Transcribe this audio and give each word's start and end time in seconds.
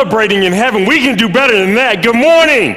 celebrating 0.00 0.44
in 0.44 0.52
heaven. 0.54 0.86
We 0.86 1.00
can 1.00 1.14
do 1.18 1.28
better 1.28 1.54
than 1.58 1.74
that. 1.74 2.02
Good 2.02 2.16
morning. 2.16 2.74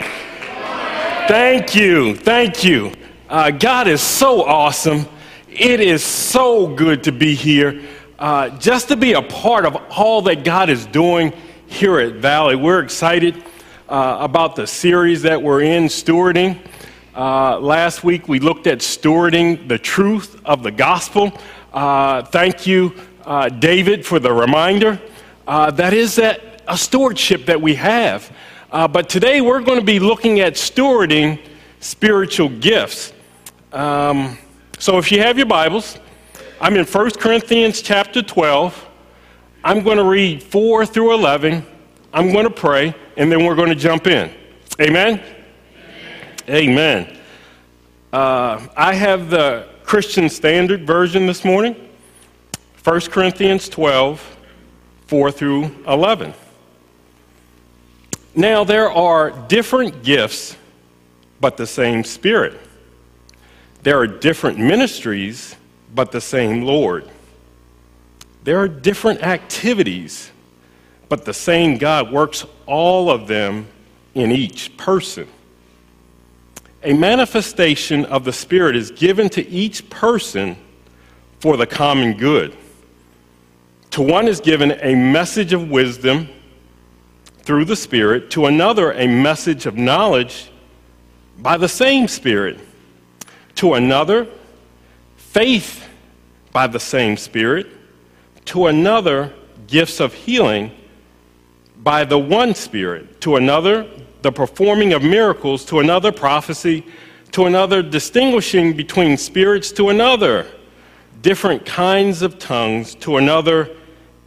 Thank 1.26 1.74
you. 1.74 2.18
Thank 2.18 2.66
you. 2.66 2.92
Uh, 3.30 3.50
God 3.50 3.88
is 3.88 4.02
so 4.02 4.44
awesome. 4.44 5.06
It 5.50 5.80
is 5.80 6.04
so 6.04 6.68
good 6.68 7.02
to 7.06 7.14
be 7.14 7.34
here. 7.34 7.82
Uh, 8.20 8.50
just 8.60 8.90
to 8.90 8.98
be 8.98 9.14
a 9.14 9.22
part 9.22 9.66
of 9.66 9.78
all 9.90 10.22
that 10.24 10.44
God 10.44 10.70
is 10.70 10.86
doing 10.88 11.32
here 11.66 11.98
at 11.98 12.16
Valley. 12.16 12.58
We're 12.58 12.82
excited 12.82 13.42
uh, 13.88 14.18
about 14.20 14.58
the 14.58 14.68
series 14.68 15.22
that 15.22 15.42
we're 15.42 15.62
in, 15.62 15.86
Stewarding. 15.86 16.60
Uh, 17.16 17.58
last 17.58 18.04
week 18.04 18.28
we 18.28 18.40
looked 18.40 18.68
at 18.68 18.80
stewarding 18.80 19.70
the 19.70 19.78
truth 19.78 20.42
of 20.44 20.62
the 20.62 20.72
gospel. 20.72 21.32
Uh, 21.72 22.22
thank 22.22 22.68
you, 22.68 22.94
uh, 23.24 23.48
David, 23.48 24.06
for 24.06 24.20
the 24.20 24.34
reminder. 24.34 25.00
that 25.46 25.94
is 25.94 26.18
that 26.18 26.53
a 26.68 26.78
stewardship 26.78 27.46
that 27.46 27.62
we 27.62 27.76
have. 27.76 28.32
Uh, 28.72 28.88
but 28.88 29.10
today 29.10 29.42
we're 29.42 29.62
going 29.62 29.80
to 29.80 29.86
be 29.86 30.00
looking 30.00 30.40
at 30.40 30.54
stewarding 30.54 31.40
spiritual 31.80 32.50
gifts. 32.50 33.14
Um, 33.72 34.38
so 34.80 34.98
if 34.98 35.12
you 35.12 35.20
have 35.22 35.38
your 35.38 35.48
Bibles, 35.48 35.98
I'm 36.60 36.76
in 36.76 36.86
1 36.86 37.12
Corinthians 37.12 37.82
chapter 37.82 38.22
12. 38.22 38.90
I'm 39.64 39.84
going 39.84 39.98
to 39.98 40.04
read 40.04 40.42
4 40.42 40.86
through 40.86 41.14
11. 41.14 41.66
I'm 42.14 42.32
going 42.32 42.46
to 42.46 42.54
pray, 42.54 42.96
and 43.18 43.32
then 43.32 43.46
we're 43.46 43.56
going 43.56 43.70
to 43.70 43.76
jump 43.76 44.08
in. 44.08 44.32
Amen? 44.80 45.22
Amen. 46.48 46.50
Amen. 46.50 47.18
Uh, 48.12 48.68
I 48.78 48.94
have 48.94 49.30
the 49.30 49.68
Christian 49.84 50.30
Standard 50.30 50.86
Version 50.86 51.26
this 51.26 51.44
morning 51.44 51.76
1 52.84 53.00
Corinthians 53.02 53.70
12, 53.70 54.38
4 55.08 55.32
through 55.32 55.76
11. 55.88 56.34
Now, 58.36 58.64
there 58.64 58.92
are 58.92 59.30
different 59.48 60.04
gifts, 60.04 60.58
but 61.40 61.56
the 61.56 61.68
same 61.68 62.04
Spirit. 62.04 62.60
There 63.84 64.00
are 64.00 64.08
different 64.08 64.58
ministries, 64.58 65.56
but 65.94 66.12
the 66.12 66.22
same 66.22 66.64
Lord. 66.64 67.10
There 68.44 68.60
are 68.60 68.68
different 68.68 69.22
activities, 69.22 70.32
but 71.10 71.26
the 71.26 71.34
same 71.34 71.78
God 71.78 72.12
works 72.12 72.46
all 72.66 73.10
of 73.10 73.28
them 73.28 73.68
in 74.16 74.32
each 74.32 74.76
person. 74.78 75.28
A 76.82 76.94
manifestation 76.94 78.04
of 78.06 78.26
the 78.26 78.34
Spirit 78.34 78.76
is 78.76 78.90
given 78.90 79.30
to 79.30 79.48
each 79.48 79.90
person 79.90 80.58
for 81.40 81.56
the 81.56 81.68
common 81.68 82.18
good. 82.18 82.56
To 83.92 84.02
one 84.02 84.28
is 84.28 84.40
given 84.40 84.72
a 84.82 84.96
message 84.96 85.54
of 85.54 85.70
wisdom 85.70 86.28
through 87.44 87.66
the 87.66 87.76
Spirit, 87.76 88.30
to 88.32 88.46
another, 88.46 88.92
a 88.94 89.08
message 89.08 89.66
of 89.66 89.78
knowledge 89.78 90.50
by 91.40 91.58
the 91.58 91.68
same 91.68 92.08
Spirit, 92.08 92.60
to 93.56 93.74
another, 93.74 94.28
faith 95.16 95.88
by 96.52 96.68
the 96.68 96.80
same 96.80 97.18
Spirit, 97.18 97.68
to 98.46 98.68
another, 98.68 99.34
gifts 99.68 100.00
of 100.00 100.14
healing 100.14 100.72
by 101.78 102.06
the 102.06 102.18
one 102.18 102.56
Spirit, 102.56 103.20
to 103.22 103.36
another, 103.36 103.90
the 104.22 104.32
performing 104.32 104.94
of 104.94 105.04
miracles, 105.04 105.66
to 105.66 105.80
another, 105.80 106.12
prophecy, 106.12 106.86
to 107.32 107.46
another, 107.46 107.82
distinguishing 107.82 108.74
between 108.74 109.18
spirits, 109.18 109.72
to 109.72 109.90
another, 109.90 110.48
different 111.22 111.66
kinds 111.66 112.22
of 112.22 112.40
tongues, 112.40 112.96
to 112.96 113.18
another, 113.18 113.70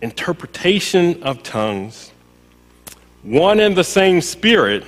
interpretation 0.03 1.23
of 1.23 1.42
tongues. 1.42 2.13
One 3.27 3.59
and 3.59 3.77
the 3.77 3.83
same 3.83 4.20
Spirit 4.20 4.85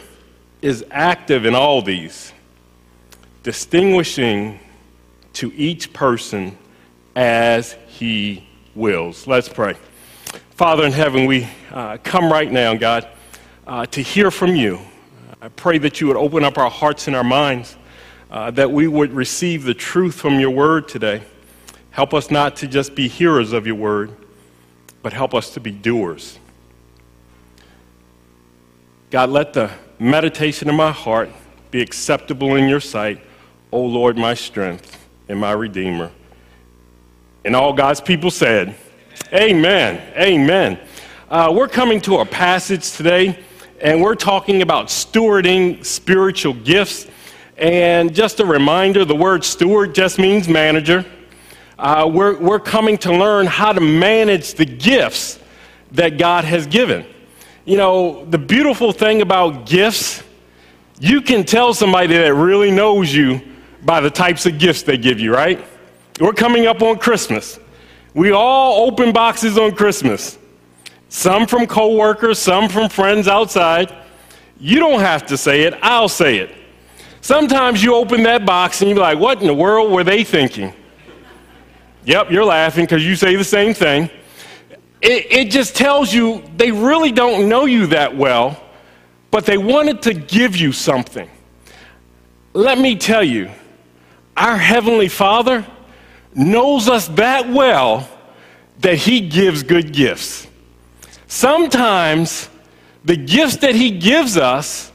is 0.63 0.85
active 0.93 1.45
in 1.45 1.57
all 1.57 1.83
these, 1.83 2.33
distinguishing 3.43 4.61
to 5.33 5.53
each 5.57 5.93
person 5.93 6.57
as 7.17 7.73
he 7.89 8.47
wills. 8.77 9.27
Let's 9.27 9.49
pray. 9.49 9.75
Father 10.51 10.85
in 10.85 10.93
heaven, 10.93 11.27
we 11.27 11.49
uh, 11.73 11.99
come 12.05 12.31
right 12.31 12.49
now, 12.49 12.77
God, 12.77 13.09
uh, 13.67 13.87
to 13.87 14.01
hear 14.01 14.31
from 14.31 14.55
you. 14.55 14.79
I 15.43 15.49
pray 15.49 15.79
that 15.79 16.01
you 16.01 16.07
would 16.07 16.17
open 16.17 16.45
up 16.45 16.59
our 16.59 16.71
hearts 16.71 17.09
and 17.09 17.17
our 17.17 17.25
minds, 17.25 17.77
uh, 18.31 18.53
that 18.53 18.71
we 18.71 18.87
would 18.87 19.13
receive 19.13 19.65
the 19.65 19.75
truth 19.75 20.15
from 20.15 20.39
your 20.39 20.51
word 20.51 20.87
today. 20.87 21.23
Help 21.91 22.15
us 22.15 22.31
not 22.31 22.55
to 22.59 22.69
just 22.69 22.95
be 22.95 23.09
hearers 23.09 23.53
of 23.53 23.67
your 23.67 23.75
word, 23.75 24.13
but 25.03 25.13
help 25.13 25.35
us 25.35 25.51
to 25.55 25.61
be 25.61 25.73
doers. 25.73 26.39
God, 29.11 29.31
let 29.31 29.55
the 29.55 29.71
meditation 29.99 30.69
of 30.69 30.75
my 30.75 30.93
heart 30.93 31.31
be 31.71 31.81
acceptable 31.81 32.57
in 32.57 32.69
your 32.69 32.81
sight, 32.81 33.19
O 33.73 33.81
Lord, 33.81 34.19
my 34.19 34.35
strength 34.35 35.03
and 35.31 35.41
my 35.41 35.53
Redeemer. 35.53 36.11
And 37.43 37.57
all 37.57 37.73
God's 37.73 38.03
people 38.03 38.31
said, 38.31 38.75
Amen. 39.33 40.13
Amen. 40.15 40.79
Uh, 41.31 41.51
we're 41.57 41.69
coming 41.69 42.03
to 42.03 42.19
a 42.19 42.27
passage 42.27 42.93
today, 42.93 43.43
and 43.81 44.03
we're 44.03 44.15
talking 44.15 44.61
about 44.61 44.89
stewarding 44.89 45.83
spiritual 45.83 46.53
gifts. 46.53 47.07
And 47.57 48.15
just 48.15 48.41
a 48.41 48.45
reminder 48.45 49.07
the 49.07 49.17
word 49.17 49.43
steward 49.43 49.95
just 49.95 50.19
means 50.19 50.51
manager. 50.51 51.07
Uh, 51.79 52.11
we're, 52.13 52.37
we're 52.39 52.61
coming 52.61 52.99
to 52.99 53.17
learn 53.17 53.47
how 53.47 53.73
to 53.73 53.81
manage 53.81 54.53
the 54.53 54.67
gifts 54.67 55.39
that 55.93 56.19
God 56.19 56.45
has 56.45 56.67
given 56.67 57.07
you 57.69 57.77
know, 57.77 58.25
the 58.25 58.39
beautiful 58.39 58.93
thing 58.93 59.21
about 59.21 59.67
gifts, 59.67 60.23
you 61.01 61.21
can 61.21 61.45
tell 61.45 61.75
somebody 61.75 62.07
that 62.17 62.33
really 62.33 62.71
knows 62.71 63.15
you 63.15 63.43
by 63.85 64.01
the 64.01 64.09
types 64.09 64.47
of 64.47 64.59
gifts 64.59 64.85
they 64.85 64.97
give 64.97 65.21
you, 65.21 65.35
right? 65.35 65.63
We're 66.19 66.33
coming 66.33 66.67
up 66.67 66.81
on 66.81 66.99
Christmas. 66.99 67.61
We 68.15 68.33
all 68.33 68.87
open 68.87 69.13
boxes 69.13 69.59
on 69.59 69.73
Christmas. 69.73 70.39
Some 71.11 71.47
from 71.47 71.67
coworkers, 71.67 72.39
some 72.39 72.71
from 72.71 72.89
friends 72.89 73.29
outside. 73.29 73.95
You 74.59 74.79
don't 74.79 75.01
have 75.01 75.27
to 75.27 75.37
say 75.37 75.65
it, 75.65 75.75
I'll 75.83 76.09
say 76.09 76.39
it. 76.39 76.57
Sometimes 77.21 77.85
you 77.85 77.95
open 77.95 78.23
that 78.23 78.47
box 78.47 78.81
and 78.81 78.89
you're 78.89 78.99
like, 78.99 79.19
what 79.19 79.43
in 79.43 79.47
the 79.47 79.53
world 79.53 79.93
were 79.93 80.05
they 80.05 80.25
thinking? 80.25 80.73
Yep, 82.07 82.31
you're 82.31 82.47
laughing 82.47 82.87
because 82.87 83.05
you 83.05 83.15
say 83.15 83.37
the 83.37 83.45
same 83.45 83.75
thing 83.75 84.09
it, 85.01 85.33
it 85.33 85.51
just 85.51 85.77
tells 85.77 86.13
you 86.13 86.43
they 86.57 86.73
really 86.73 87.13
don't 87.13 87.49
know 87.49 87.65
you 87.65 87.89
that 87.89 88.17
well, 88.17 88.63
but 89.31 89.47
they 89.47 89.59
wanted 89.59 90.03
to 90.03 90.15
give 90.15 90.57
you 90.57 90.73
something. 90.73 91.29
Let 92.53 92.79
me 92.79 92.97
tell 92.97 93.23
you, 93.23 93.51
our 94.37 94.57
Heavenly 94.57 95.09
Father 95.09 95.67
knows 96.35 96.89
us 96.89 97.09
that 97.09 97.49
well 97.49 98.09
that 98.81 98.97
He 98.97 99.21
gives 99.21 99.63
good 99.63 99.93
gifts. 99.93 100.47
Sometimes 101.27 102.49
the 103.05 103.17
gifts 103.17 103.57
that 103.59 103.75
He 103.75 103.93
gives 103.93 104.37
us, 104.37 104.91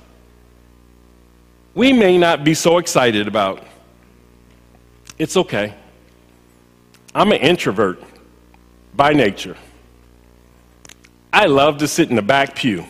we 1.76 1.94
may 1.94 2.18
not 2.18 2.44
be 2.44 2.54
so 2.54 2.78
excited 2.78 3.28
about. 3.28 3.66
It's 5.18 5.38
okay. 5.38 5.74
I'm 7.16 7.32
an 7.32 7.40
introvert 7.40 8.02
by 8.96 9.14
nature. 9.14 9.56
I 11.34 11.48
love 11.48 11.80
to 11.80 11.88
sit 11.88 12.12
in 12.12 12.16
the 12.16 12.22
back 12.22 12.56
pew. 12.56 12.86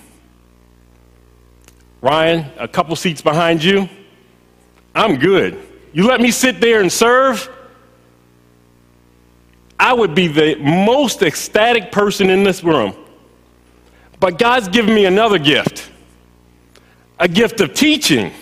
Ryan, 2.02 2.52
a 2.60 2.68
couple 2.68 2.94
seats 2.98 3.22
behind 3.22 3.64
you, 3.64 3.88
I'm 4.94 5.16
good. 5.18 5.58
You 5.94 6.06
let 6.06 6.20
me 6.20 6.30
sit 6.30 6.60
there 6.60 6.82
and 6.82 6.92
serve, 6.92 7.50
I 9.80 9.94
would 9.94 10.14
be 10.14 10.28
the 10.28 10.56
most 10.56 11.22
ecstatic 11.22 11.94
person 11.94 12.30
in 12.30 12.44
this 12.44 12.66
room. 12.66 12.94
But 14.20 14.38
God's 14.38 14.68
given 14.68 14.94
me 14.94 15.06
another 15.06 15.40
gift 15.40 15.90
a 17.20 17.28
gift 17.28 17.62
of 17.62 17.74
teaching 17.74 18.34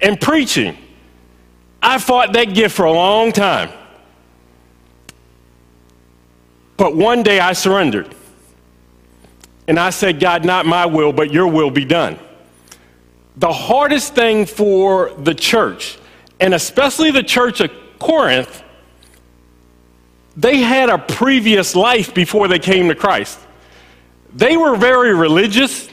and 0.00 0.18
preaching. 0.18 0.78
I 1.82 1.98
fought 1.98 2.32
that 2.32 2.54
gift 2.54 2.74
for 2.74 2.86
a 2.86 2.92
long 2.92 3.32
time. 3.32 3.70
But 6.78 6.96
one 6.96 7.22
day 7.22 7.38
I 7.38 7.52
surrendered. 7.52 8.14
And 9.68 9.78
I 9.78 9.90
said, 9.90 10.18
God, 10.18 10.46
not 10.46 10.64
my 10.64 10.86
will, 10.86 11.12
but 11.12 11.30
your 11.30 11.46
will 11.46 11.70
be 11.70 11.84
done. 11.84 12.18
The 13.36 13.52
hardest 13.52 14.14
thing 14.14 14.46
for 14.46 15.12
the 15.18 15.34
church, 15.34 15.98
and 16.40 16.54
especially 16.54 17.10
the 17.10 17.22
church 17.22 17.60
of 17.60 17.70
Corinth, 17.98 18.62
they 20.36 20.56
had 20.56 20.88
a 20.88 20.98
previous 20.98 21.76
life 21.76 22.14
before 22.14 22.48
they 22.48 22.58
came 22.58 22.88
to 22.88 22.94
Christ. 22.94 23.38
They 24.34 24.56
were 24.56 24.74
very 24.74 25.14
religious, 25.14 25.88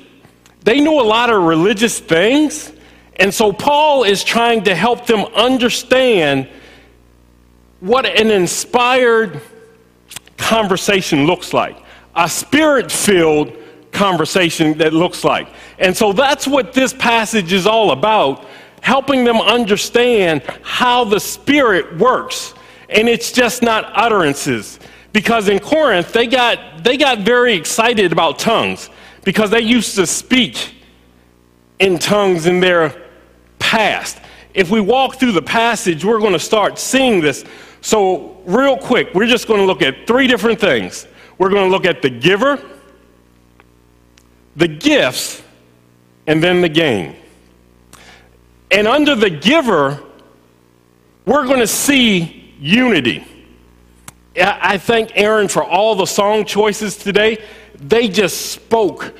they 0.63 0.79
knew 0.79 0.99
a 0.99 1.03
lot 1.03 1.29
of 1.29 1.43
religious 1.43 1.99
things. 1.99 2.71
And 3.17 3.33
so 3.33 3.53
Paul 3.53 4.03
is 4.03 4.23
trying 4.23 4.63
to 4.63 4.75
help 4.75 5.05
them 5.05 5.21
understand 5.35 6.49
what 7.79 8.05
an 8.05 8.29
inspired 8.29 9.39
conversation 10.37 11.25
looks 11.25 11.53
like. 11.53 11.77
A 12.13 12.27
spirit 12.27 12.91
filled 12.91 13.55
conversation 13.95 14.77
that 14.77 14.93
looks 14.93 15.23
like. 15.23 15.47
And 15.79 15.95
so 15.95 16.13
that's 16.13 16.47
what 16.47 16.73
this 16.73 16.93
passage 16.93 17.51
is 17.53 17.65
all 17.65 17.91
about 17.91 18.45
helping 18.81 19.23
them 19.23 19.41
understand 19.41 20.43
how 20.61 21.03
the 21.03 21.19
Spirit 21.19 21.97
works. 21.97 22.53
And 22.87 23.09
it's 23.09 23.31
just 23.31 23.63
not 23.63 23.91
utterances. 23.95 24.79
Because 25.11 25.49
in 25.49 25.59
Corinth, 25.59 26.13
they 26.13 26.27
got, 26.27 26.83
they 26.83 26.95
got 26.95 27.19
very 27.19 27.55
excited 27.55 28.11
about 28.11 28.37
tongues 28.37 28.91
because 29.23 29.49
they 29.49 29.61
used 29.61 29.95
to 29.95 30.05
speak 30.05 30.75
in 31.79 31.97
tongues 31.97 32.45
in 32.45 32.59
their 32.59 32.95
past. 33.57 34.19
If 34.53 34.69
we 34.69 34.81
walk 34.81 35.15
through 35.15 35.31
the 35.31 35.41
passage, 35.41 36.05
we're 36.05 36.19
going 36.19 36.33
to 36.33 36.39
start 36.39 36.77
seeing 36.77 37.21
this. 37.21 37.43
So, 37.81 38.41
real 38.45 38.77
quick, 38.77 39.13
we're 39.15 39.27
just 39.27 39.47
going 39.47 39.59
to 39.59 39.65
look 39.65 39.81
at 39.81 40.05
three 40.05 40.27
different 40.27 40.59
things. 40.59 41.07
We're 41.37 41.49
going 41.49 41.65
to 41.65 41.71
look 41.71 41.85
at 41.85 42.01
the 42.01 42.09
giver, 42.09 42.61
the 44.55 44.67
gifts, 44.67 45.41
and 46.27 46.41
then 46.41 46.61
the 46.61 46.69
gain. 46.69 47.15
And 48.71 48.87
under 48.87 49.15
the 49.15 49.29
giver, 49.29 50.01
we're 51.25 51.45
going 51.45 51.59
to 51.59 51.67
see 51.67 52.53
unity. 52.59 53.25
I 54.37 54.77
thank 54.77 55.11
Aaron 55.15 55.47
for 55.47 55.63
all 55.63 55.95
the 55.95 56.05
song 56.05 56.45
choices 56.45 56.97
today. 56.97 57.43
They 57.75 58.07
just 58.07 58.51
spoke 58.51 59.13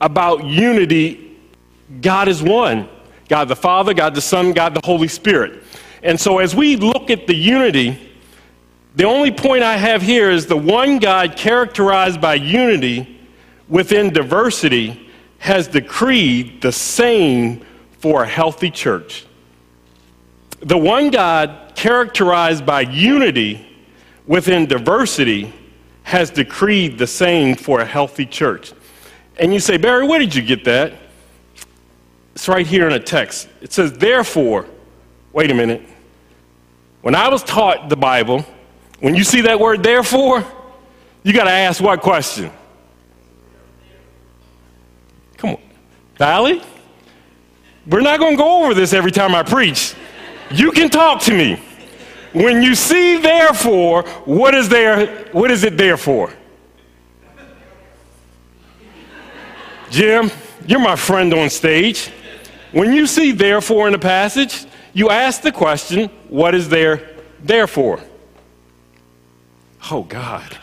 about 0.00 0.44
unity. 0.44 1.36
God 2.00 2.28
is 2.28 2.42
one 2.42 2.88
God 3.30 3.46
the 3.46 3.56
Father, 3.56 3.94
God 3.94 4.16
the 4.16 4.20
Son, 4.20 4.52
God 4.52 4.74
the 4.74 4.80
Holy 4.84 5.06
Spirit. 5.06 5.62
And 6.02 6.18
so 6.20 6.38
as 6.38 6.54
we 6.54 6.74
look 6.74 7.10
at 7.10 7.28
the 7.28 7.34
unity, 7.34 8.10
the 8.96 9.04
only 9.04 9.30
point 9.30 9.62
I 9.62 9.76
have 9.76 10.02
here 10.02 10.30
is 10.30 10.46
the 10.46 10.56
one 10.56 10.98
God 10.98 11.36
characterized 11.36 12.20
by 12.20 12.34
unity 12.34 13.19
within 13.70 14.12
diversity 14.12 15.08
has 15.38 15.68
decreed 15.68 16.60
the 16.60 16.72
same 16.72 17.64
for 17.98 18.24
a 18.24 18.28
healthy 18.28 18.70
church. 18.70 19.24
The 20.60 20.76
one 20.76 21.10
God 21.10 21.72
characterized 21.74 22.66
by 22.66 22.82
unity 22.82 23.66
within 24.26 24.66
diversity 24.66 25.54
has 26.02 26.28
decreed 26.28 26.98
the 26.98 27.06
same 27.06 27.54
for 27.54 27.80
a 27.80 27.84
healthy 27.86 28.26
church. 28.26 28.72
And 29.38 29.54
you 29.54 29.60
say, 29.60 29.78
Barry, 29.78 30.06
where 30.06 30.18
did 30.18 30.34
you 30.34 30.42
get 30.42 30.64
that? 30.64 30.92
It's 32.34 32.48
right 32.48 32.66
here 32.66 32.86
in 32.86 32.92
a 32.92 33.00
text. 33.00 33.48
It 33.62 33.72
says, 33.72 33.92
Therefore, 33.92 34.66
wait 35.32 35.50
a 35.50 35.54
minute. 35.54 35.82
When 37.00 37.14
I 37.14 37.28
was 37.28 37.42
taught 37.42 37.88
the 37.88 37.96
Bible, 37.96 38.44
when 38.98 39.14
you 39.14 39.24
see 39.24 39.40
that 39.42 39.58
word 39.58 39.82
therefore, 39.82 40.44
you 41.22 41.32
got 41.32 41.44
to 41.44 41.50
ask 41.50 41.82
what 41.82 42.00
question? 42.02 42.50
Valley? 46.20 46.60
We're 47.86 48.02
not 48.02 48.18
going 48.18 48.32
to 48.32 48.36
go 48.36 48.62
over 48.62 48.74
this 48.74 48.92
every 48.92 49.10
time 49.10 49.34
I 49.34 49.42
preach. 49.42 49.94
You 50.50 50.70
can 50.70 50.90
talk 50.90 51.22
to 51.22 51.32
me. 51.32 51.58
When 52.34 52.62
you 52.62 52.74
see 52.74 53.16
therefore, 53.16 54.02
what 54.26 54.54
is 54.54 54.68
there 54.68 55.24
what 55.32 55.50
is 55.50 55.64
it 55.64 55.78
there 55.78 55.96
for? 55.96 56.30
Jim, 59.88 60.30
you're 60.66 60.78
my 60.78 60.94
friend 60.94 61.32
on 61.32 61.48
stage. 61.48 62.10
When 62.72 62.92
you 62.92 63.06
see 63.06 63.32
therefore 63.32 63.86
in 63.86 63.92
the 63.92 63.98
passage, 63.98 64.66
you 64.92 65.08
ask 65.08 65.40
the 65.40 65.50
question, 65.50 66.10
what 66.28 66.54
is 66.54 66.68
there 66.68 67.16
there 67.42 67.66
for? 67.66 67.98
Oh 69.90 70.02
God. 70.02 70.58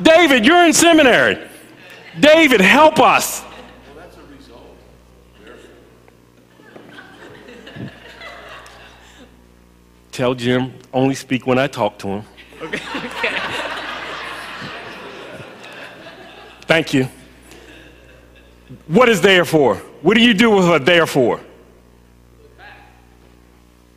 David, 0.00 0.46
you're 0.46 0.64
in 0.64 0.72
seminary. 0.72 1.46
David, 2.18 2.62
help 2.62 2.98
us. 2.98 3.44
Tell 10.12 10.34
Jim, 10.34 10.74
only 10.92 11.14
speak 11.14 11.46
when 11.46 11.58
I 11.58 11.66
talk 11.66 11.98
to 12.00 12.08
him. 12.08 12.24
Okay. 12.60 12.76
okay. 12.96 13.38
Thank 16.66 16.92
you. 16.92 17.08
What 18.88 19.08
is 19.08 19.22
there 19.22 19.46
for? 19.46 19.76
What 20.02 20.14
do 20.14 20.22
you 20.22 20.34
do 20.34 20.50
with 20.50 20.66
a 20.68 20.78
there 20.78 21.06
for? 21.06 21.40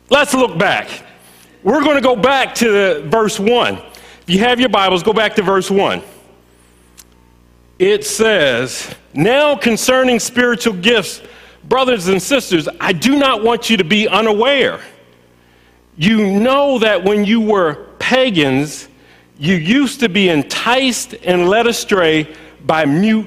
Let's 0.08 0.32
look 0.32 0.56
back. 0.56 0.88
We're 1.62 1.82
going 1.82 1.96
to 1.96 2.00
go 2.00 2.16
back 2.16 2.54
to 2.56 2.70
the 2.70 3.08
verse 3.08 3.38
1. 3.38 3.74
If 3.74 4.24
you 4.28 4.38
have 4.38 4.58
your 4.58 4.70
Bibles, 4.70 5.02
go 5.02 5.12
back 5.12 5.34
to 5.34 5.42
verse 5.42 5.70
1. 5.70 6.02
It 7.78 8.06
says, 8.06 8.94
Now 9.12 9.54
concerning 9.54 10.18
spiritual 10.18 10.74
gifts, 10.74 11.20
brothers 11.64 12.08
and 12.08 12.22
sisters, 12.22 12.68
I 12.80 12.94
do 12.94 13.18
not 13.18 13.42
want 13.42 13.68
you 13.68 13.76
to 13.76 13.84
be 13.84 14.08
unaware 14.08 14.80
you 15.96 16.38
know 16.38 16.78
that 16.78 17.04
when 17.04 17.24
you 17.24 17.40
were 17.40 17.86
pagans, 17.98 18.88
you 19.38 19.54
used 19.54 20.00
to 20.00 20.08
be 20.08 20.28
enticed 20.28 21.14
and 21.24 21.48
led 21.48 21.66
astray 21.66 22.34
by 22.64 22.84
mute 22.84 23.26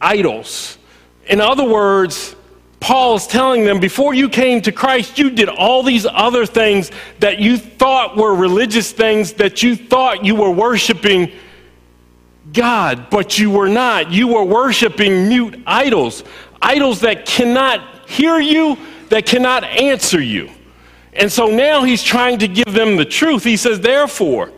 idols. 0.00 0.78
In 1.26 1.40
other 1.40 1.68
words, 1.68 2.34
Paul 2.80 3.16
is 3.16 3.26
telling 3.26 3.64
them 3.64 3.80
before 3.80 4.14
you 4.14 4.28
came 4.28 4.62
to 4.62 4.72
Christ, 4.72 5.18
you 5.18 5.30
did 5.30 5.48
all 5.48 5.82
these 5.82 6.06
other 6.06 6.46
things 6.46 6.90
that 7.18 7.40
you 7.40 7.58
thought 7.58 8.16
were 8.16 8.34
religious 8.34 8.92
things, 8.92 9.32
that 9.34 9.62
you 9.62 9.74
thought 9.74 10.24
you 10.24 10.36
were 10.36 10.50
worshiping 10.50 11.32
God, 12.52 13.10
but 13.10 13.38
you 13.38 13.50
were 13.50 13.68
not. 13.68 14.10
You 14.10 14.28
were 14.28 14.44
worshiping 14.44 15.28
mute 15.28 15.62
idols, 15.66 16.24
idols 16.62 17.00
that 17.00 17.26
cannot 17.26 18.08
hear 18.08 18.38
you, 18.38 18.78
that 19.10 19.26
cannot 19.26 19.64
answer 19.64 20.20
you. 20.20 20.50
And 21.18 21.30
so 21.30 21.48
now 21.48 21.82
he's 21.82 22.02
trying 22.02 22.38
to 22.38 22.48
give 22.48 22.72
them 22.72 22.96
the 22.96 23.04
truth. 23.04 23.42
He 23.42 23.56
says, 23.56 23.80
Therefore, 23.80 24.52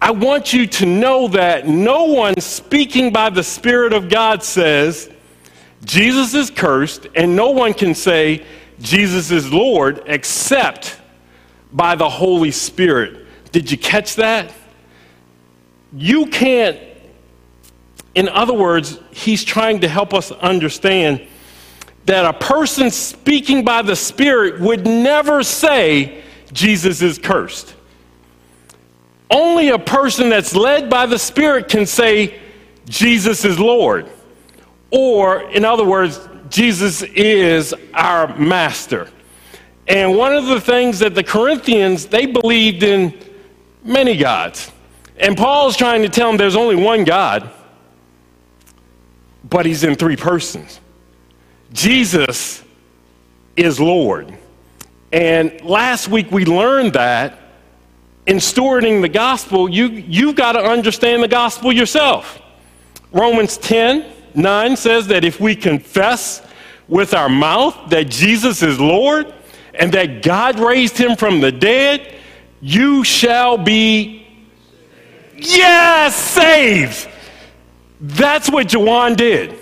I 0.00 0.12
want 0.12 0.54
you 0.54 0.66
to 0.66 0.86
know 0.86 1.28
that 1.28 1.68
no 1.68 2.04
one 2.04 2.40
speaking 2.40 3.12
by 3.12 3.28
the 3.28 3.42
Spirit 3.42 3.92
of 3.92 4.08
God 4.08 4.42
says, 4.42 5.10
Jesus 5.84 6.34
is 6.34 6.50
cursed, 6.50 7.06
and 7.14 7.36
no 7.36 7.50
one 7.50 7.74
can 7.74 7.94
say, 7.94 8.46
Jesus 8.80 9.30
is 9.30 9.52
Lord, 9.52 10.02
except 10.06 10.98
by 11.72 11.94
the 11.94 12.08
Holy 12.08 12.50
Spirit. 12.50 13.26
Did 13.52 13.70
you 13.70 13.76
catch 13.76 14.16
that? 14.16 14.52
You 15.92 16.26
can't, 16.26 16.78
in 18.14 18.30
other 18.30 18.54
words, 18.54 18.98
he's 19.10 19.44
trying 19.44 19.80
to 19.80 19.88
help 19.88 20.14
us 20.14 20.32
understand 20.32 21.26
that 22.06 22.24
a 22.24 22.32
person 22.32 22.90
speaking 22.90 23.64
by 23.64 23.82
the 23.82 23.96
Spirit 23.96 24.60
would 24.60 24.86
never 24.86 25.42
say, 25.42 26.22
Jesus 26.52 27.02
is 27.02 27.18
cursed. 27.18 27.74
Only 29.30 29.68
a 29.68 29.78
person 29.78 30.28
that's 30.28 30.54
led 30.54 30.90
by 30.90 31.06
the 31.06 31.18
Spirit 31.18 31.68
can 31.68 31.86
say, 31.86 32.40
Jesus 32.88 33.44
is 33.44 33.58
Lord. 33.58 34.10
Or, 34.90 35.48
in 35.50 35.64
other 35.64 35.84
words, 35.84 36.18
Jesus 36.48 37.02
is 37.02 37.74
our 37.94 38.36
master. 38.36 39.08
And 39.86 40.16
one 40.16 40.34
of 40.34 40.46
the 40.46 40.60
things 40.60 40.98
that 40.98 41.14
the 41.14 41.22
Corinthians, 41.22 42.06
they 42.06 42.26
believed 42.26 42.82
in 42.82 43.16
many 43.84 44.16
gods. 44.16 44.72
And 45.16 45.36
Paul's 45.36 45.76
trying 45.76 46.02
to 46.02 46.08
tell 46.08 46.28
them 46.28 46.36
there's 46.36 46.56
only 46.56 46.76
one 46.76 47.04
God, 47.04 47.50
but 49.48 49.66
he's 49.66 49.84
in 49.84 49.94
three 49.94 50.16
persons. 50.16 50.80
Jesus 51.72 52.62
is 53.56 53.80
Lord. 53.80 54.36
And 55.12 55.60
last 55.62 56.08
week 56.08 56.30
we 56.30 56.44
learned 56.44 56.94
that 56.94 57.38
in 58.26 58.36
stewarding 58.36 59.02
the 59.02 59.08
gospel, 59.08 59.68
you, 59.68 59.88
you've 59.88 60.36
got 60.36 60.52
to 60.52 60.60
understand 60.60 61.22
the 61.22 61.28
gospel 61.28 61.72
yourself. 61.72 62.40
Romans 63.12 63.56
10 63.58 64.16
9 64.32 64.76
says 64.76 65.08
that 65.08 65.24
if 65.24 65.40
we 65.40 65.56
confess 65.56 66.40
with 66.86 67.14
our 67.14 67.28
mouth 67.28 67.76
that 67.90 68.08
Jesus 68.08 68.62
is 68.62 68.78
Lord 68.78 69.32
and 69.74 69.92
that 69.92 70.22
God 70.22 70.60
raised 70.60 70.96
him 70.96 71.16
from 71.16 71.40
the 71.40 71.50
dead, 71.50 72.14
you 72.60 73.02
shall 73.02 73.58
be, 73.58 74.26
yes, 75.36 76.14
saved. 76.14 77.08
That's 78.00 78.48
what 78.48 78.68
Jawan 78.68 79.16
did. 79.16 79.58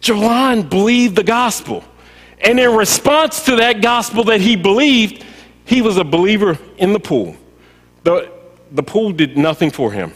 Jalan 0.00 0.68
believed 0.68 1.16
the 1.16 1.22
gospel. 1.22 1.84
And 2.40 2.60
in 2.60 2.74
response 2.74 3.44
to 3.46 3.56
that 3.56 3.80
gospel 3.80 4.24
that 4.24 4.40
he 4.40 4.56
believed, 4.56 5.24
he 5.64 5.82
was 5.82 5.96
a 5.96 6.04
believer 6.04 6.58
in 6.78 6.92
the 6.92 7.00
pool. 7.00 7.36
The, 8.04 8.30
the 8.70 8.82
pool 8.82 9.12
did 9.12 9.36
nothing 9.36 9.70
for 9.70 9.90
him. 9.90 10.12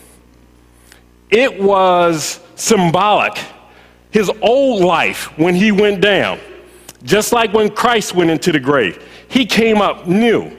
It 1.30 1.60
was 1.60 2.40
symbolic. 2.56 3.38
His 4.10 4.30
old 4.42 4.82
life 4.82 5.37
when 5.38 5.54
he 5.54 5.72
went 5.72 6.00
down, 6.00 6.40
just 7.02 7.32
like 7.32 7.52
when 7.52 7.70
Christ 7.70 8.14
went 8.14 8.30
into 8.30 8.52
the 8.52 8.60
grave, 8.60 9.02
he 9.28 9.46
came 9.46 9.80
up 9.80 10.06
new. 10.06 10.56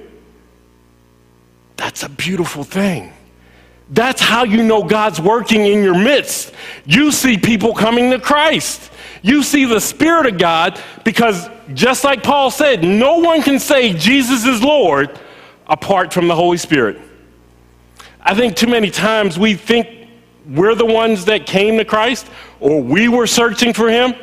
That's 1.75 2.03
a 2.03 2.09
beautiful 2.09 2.63
thing. 2.63 3.11
That's 3.89 4.21
how 4.21 4.43
you 4.45 4.63
know 4.63 4.83
God's 4.83 5.19
working 5.19 5.65
in 5.65 5.83
your 5.83 5.97
midst. 5.97 6.53
You 6.85 7.11
see 7.11 7.37
people 7.37 7.73
coming 7.73 8.11
to 8.11 8.19
Christ. 8.19 8.90
You 9.21 9.43
see 9.43 9.65
the 9.65 9.79
Spirit 9.79 10.25
of 10.25 10.37
God 10.37 10.79
because, 11.03 11.49
just 11.73 12.03
like 12.03 12.23
Paul 12.23 12.49
said, 12.49 12.83
no 12.83 13.17
one 13.17 13.41
can 13.41 13.59
say 13.59 13.93
Jesus 13.93 14.45
is 14.45 14.63
Lord 14.63 15.19
apart 15.67 16.11
from 16.11 16.27
the 16.27 16.35
Holy 16.35 16.57
Spirit. 16.57 16.99
I 18.21 18.33
think 18.35 18.55
too 18.55 18.67
many 18.67 18.89
times 18.89 19.37
we 19.37 19.55
think 19.55 20.09
we're 20.47 20.75
the 20.75 20.85
ones 20.85 21.25
that 21.25 21.45
came 21.45 21.77
to 21.77 21.85
Christ 21.85 22.27
or 22.59 22.81
we 22.81 23.07
were 23.07 23.27
searching 23.27 23.73
for 23.73 23.89
Him. 23.89 24.13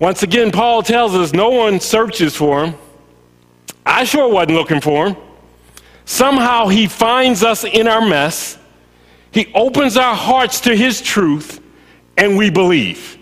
Once 0.00 0.22
again, 0.22 0.50
Paul 0.50 0.82
tells 0.82 1.14
us 1.14 1.32
no 1.32 1.50
one 1.50 1.80
searches 1.80 2.36
for 2.36 2.64
Him. 2.64 2.74
I 3.84 4.04
sure 4.04 4.28
wasn't 4.28 4.52
looking 4.52 4.80
for 4.80 5.08
Him. 5.08 5.16
Somehow 6.04 6.68
He 6.68 6.86
finds 6.86 7.42
us 7.42 7.64
in 7.64 7.88
our 7.88 8.00
mess, 8.00 8.58
He 9.30 9.52
opens 9.54 9.96
our 9.96 10.14
hearts 10.14 10.60
to 10.62 10.74
His 10.74 11.00
truth, 11.00 11.60
and 12.16 12.36
we 12.36 12.50
believe. 12.50 13.17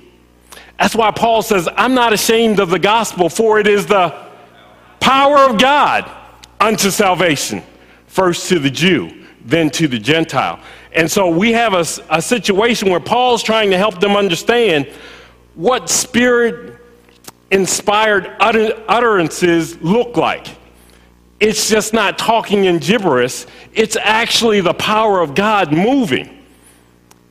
That's 0.78 0.94
why 0.94 1.10
Paul 1.10 1.42
says, 1.42 1.68
I'm 1.76 1.94
not 1.94 2.12
ashamed 2.12 2.60
of 2.60 2.70
the 2.70 2.78
gospel, 2.78 3.28
for 3.28 3.58
it 3.58 3.66
is 3.66 3.86
the 3.86 4.14
power 5.00 5.38
of 5.48 5.58
God 5.58 6.10
unto 6.60 6.90
salvation, 6.90 7.62
first 8.06 8.48
to 8.50 8.58
the 8.58 8.70
Jew, 8.70 9.24
then 9.44 9.70
to 9.70 9.88
the 9.88 9.98
Gentile. 9.98 10.60
And 10.92 11.10
so 11.10 11.28
we 11.28 11.52
have 11.52 11.74
a, 11.74 11.86
a 12.10 12.20
situation 12.20 12.90
where 12.90 13.00
Paul's 13.00 13.42
trying 13.42 13.70
to 13.70 13.78
help 13.78 14.00
them 14.00 14.16
understand 14.16 14.86
what 15.54 15.88
spirit 15.88 16.78
inspired 17.50 18.36
utter, 18.40 18.82
utterances 18.88 19.80
look 19.80 20.16
like. 20.16 20.48
It's 21.38 21.68
just 21.68 21.92
not 21.92 22.18
talking 22.18 22.64
in 22.64 22.78
gibberish, 22.78 23.46
it's 23.72 23.96
actually 23.96 24.60
the 24.60 24.74
power 24.74 25.20
of 25.20 25.34
God 25.34 25.72
moving 25.72 26.35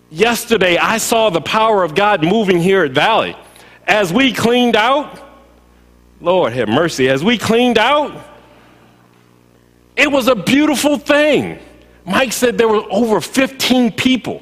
yesterday 0.10 0.78
I 0.78 0.98
saw 0.98 1.30
the 1.30 1.42
power 1.42 1.84
of 1.84 1.96
God 1.96 2.24
moving 2.24 2.60
here 2.60 2.84
at 2.84 2.92
Valley. 2.92 3.36
As 3.88 4.12
we 4.12 4.34
cleaned 4.34 4.76
out, 4.76 5.22
Lord 6.22 6.54
have 6.54 6.70
mercy, 6.70 7.10
as 7.10 7.24
we 7.24 7.38
cleaned 7.38 7.78
out, 7.78 8.20
it 9.96 10.12
was 10.12 10.28
a 10.28 10.36
beautiful 10.36 10.98
thing. 10.98 11.60
Mike 12.06 12.34
said 12.34 12.58
there 12.58 12.68
were 12.68 12.84
over 12.92 13.22
15 13.22 13.92
people 13.94 14.42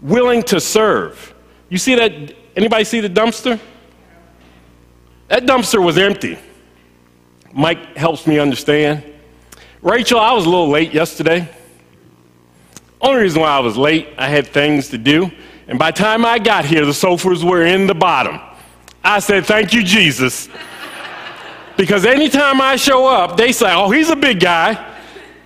willing 0.00 0.42
to 0.44 0.60
serve. 0.60 1.34
You 1.68 1.78
see 1.78 1.94
that? 1.94 2.34
Anybody 2.56 2.84
see 2.84 3.00
the 3.00 3.08
dumpster? 3.08 3.58
That 5.28 5.44
dumpster 5.44 5.82
was 5.82 5.96
empty. 5.96 6.38
Mike 7.52 7.96
helps 7.96 8.26
me 8.26 8.38
understand. 8.38 9.04
Rachel, 9.82 10.20
I 10.20 10.32
was 10.32 10.44
a 10.44 10.48
little 10.48 10.68
late 10.68 10.92
yesterday. 10.92 11.48
Only 13.00 13.22
reason 13.22 13.40
why 13.40 13.48
I 13.48 13.60
was 13.60 13.76
late, 13.76 14.08
I 14.18 14.28
had 14.28 14.46
things 14.48 14.88
to 14.90 14.98
do. 14.98 15.30
And 15.68 15.78
by 15.78 15.90
the 15.90 15.98
time 15.98 16.24
I 16.24 16.38
got 16.38 16.64
here, 16.64 16.84
the 16.84 16.92
sofas 16.92 17.44
were 17.44 17.64
in 17.64 17.86
the 17.86 17.94
bottom. 17.94 18.40
I 19.02 19.20
said, 19.20 19.46
Thank 19.46 19.72
you, 19.72 19.82
Jesus. 19.82 20.48
because 21.76 22.04
anytime 22.04 22.60
I 22.60 22.76
show 22.76 23.06
up, 23.06 23.36
they 23.36 23.52
say, 23.52 23.72
Oh, 23.72 23.90
he's 23.90 24.10
a 24.10 24.16
big 24.16 24.40
guy. 24.40 24.94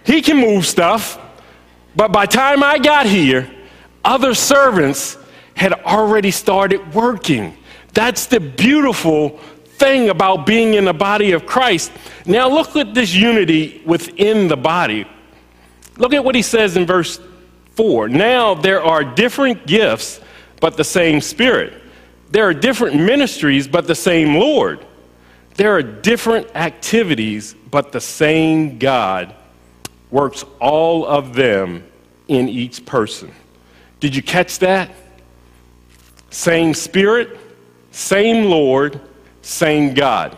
He 0.04 0.20
can 0.20 0.38
move 0.38 0.66
stuff. 0.66 1.20
But 1.96 2.10
by 2.12 2.26
the 2.26 2.32
time 2.32 2.62
I 2.62 2.78
got 2.78 3.06
here, 3.06 3.50
other 4.04 4.34
servants 4.34 5.16
had 5.56 5.72
already 5.72 6.30
started 6.30 6.94
working. 6.94 7.56
That's 7.92 8.26
the 8.26 8.40
beautiful 8.40 9.38
thing 9.78 10.08
about 10.08 10.46
being 10.46 10.74
in 10.74 10.84
the 10.84 10.92
body 10.92 11.32
of 11.32 11.46
Christ. 11.46 11.92
Now, 12.26 12.48
look 12.48 12.74
at 12.76 12.94
this 12.94 13.14
unity 13.14 13.82
within 13.86 14.48
the 14.48 14.56
body. 14.56 15.06
Look 15.96 16.12
at 16.12 16.24
what 16.24 16.34
he 16.34 16.42
says 16.42 16.76
in 16.76 16.86
verse 16.86 17.20
4. 17.74 18.08
Now 18.08 18.54
there 18.54 18.82
are 18.82 19.04
different 19.04 19.66
gifts, 19.66 20.20
but 20.60 20.76
the 20.76 20.84
same 20.84 21.20
Spirit. 21.20 21.72
There 22.30 22.46
are 22.46 22.54
different 22.54 22.96
ministries, 22.96 23.68
but 23.68 23.86
the 23.86 23.94
same 23.94 24.34
Lord. 24.36 24.84
There 25.54 25.76
are 25.76 25.82
different 25.82 26.48
activities, 26.56 27.54
but 27.70 27.92
the 27.92 28.00
same 28.00 28.78
God 28.78 29.34
works 30.10 30.44
all 30.60 31.06
of 31.06 31.34
them 31.34 31.84
in 32.28 32.48
each 32.48 32.84
person. 32.86 33.32
Did 34.00 34.16
you 34.16 34.22
catch 34.22 34.58
that? 34.60 34.90
Same 36.30 36.74
Spirit, 36.74 37.38
same 37.92 38.46
Lord, 38.46 39.00
same 39.42 39.94
God. 39.94 40.36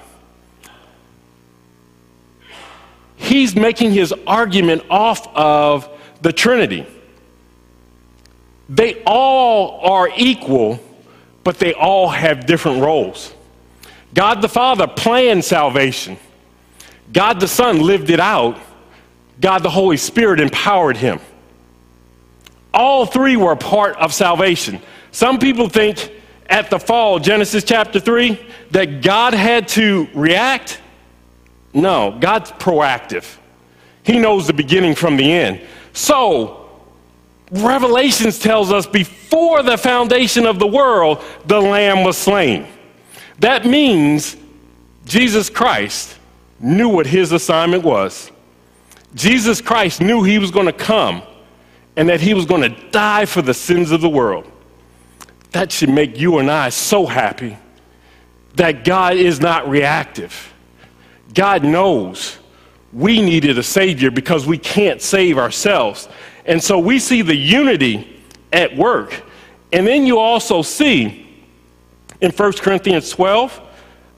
He's 3.16 3.56
making 3.56 3.92
his 3.92 4.12
argument 4.26 4.82
off 4.90 5.26
of 5.34 5.88
the 6.20 6.32
Trinity. 6.32 6.86
They 8.68 9.02
all 9.04 9.80
are 9.80 10.10
equal, 10.16 10.80
but 11.44 11.58
they 11.58 11.72
all 11.74 12.08
have 12.08 12.46
different 12.46 12.82
roles. 12.82 13.32
God 14.14 14.42
the 14.42 14.48
Father 14.48 14.86
planned 14.86 15.44
salvation. 15.44 16.16
God 17.12 17.38
the 17.38 17.48
Son 17.48 17.80
lived 17.80 18.10
it 18.10 18.20
out. 18.20 18.58
God 19.40 19.62
the 19.62 19.70
Holy 19.70 19.96
Spirit 19.96 20.40
empowered 20.40 20.96
him. 20.96 21.20
All 22.72 23.06
three 23.06 23.36
were 23.36 23.56
part 23.56 23.96
of 23.96 24.12
salvation. 24.12 24.80
Some 25.12 25.38
people 25.38 25.68
think 25.68 26.12
at 26.48 26.70
the 26.70 26.78
fall, 26.78 27.18
Genesis 27.18 27.64
chapter 27.64 28.00
3, 28.00 28.38
that 28.72 29.02
God 29.02 29.34
had 29.34 29.68
to 29.68 30.08
react. 30.14 30.80
No, 31.72 32.16
God's 32.20 32.52
proactive. 32.52 33.36
He 34.02 34.18
knows 34.18 34.46
the 34.46 34.52
beginning 34.52 34.94
from 34.94 35.16
the 35.16 35.30
end. 35.30 35.60
So, 35.92 36.65
Revelations 37.50 38.38
tells 38.38 38.72
us 38.72 38.86
before 38.86 39.62
the 39.62 39.78
foundation 39.78 40.46
of 40.46 40.58
the 40.58 40.66
world, 40.66 41.22
the 41.46 41.60
Lamb 41.60 42.04
was 42.04 42.16
slain. 42.16 42.66
That 43.38 43.64
means 43.64 44.36
Jesus 45.04 45.48
Christ 45.48 46.18
knew 46.58 46.88
what 46.88 47.06
his 47.06 47.32
assignment 47.32 47.84
was. 47.84 48.30
Jesus 49.14 49.60
Christ 49.60 50.00
knew 50.00 50.22
he 50.22 50.38
was 50.38 50.50
going 50.50 50.66
to 50.66 50.72
come 50.72 51.22
and 51.96 52.08
that 52.08 52.20
he 52.20 52.34
was 52.34 52.44
going 52.44 52.62
to 52.62 52.90
die 52.90 53.24
for 53.24 53.42
the 53.42 53.54
sins 53.54 53.90
of 53.90 54.00
the 54.00 54.08
world. 54.08 54.50
That 55.52 55.72
should 55.72 55.88
make 55.88 56.18
you 56.18 56.38
and 56.38 56.50
I 56.50 56.68
so 56.68 57.06
happy 57.06 57.56
that 58.56 58.84
God 58.84 59.16
is 59.16 59.40
not 59.40 59.68
reactive. 59.68 60.52
God 61.32 61.64
knows 61.64 62.38
we 62.92 63.20
needed 63.22 63.58
a 63.58 63.62
Savior 63.62 64.10
because 64.10 64.46
we 64.46 64.58
can't 64.58 65.00
save 65.00 65.38
ourselves. 65.38 66.08
And 66.46 66.62
so 66.62 66.78
we 66.78 66.98
see 66.98 67.22
the 67.22 67.34
unity 67.34 68.22
at 68.52 68.74
work. 68.76 69.22
And 69.72 69.86
then 69.86 70.06
you 70.06 70.18
also 70.18 70.62
see 70.62 71.26
in 72.20 72.30
1 72.30 72.52
Corinthians 72.54 73.10
12, 73.10 73.60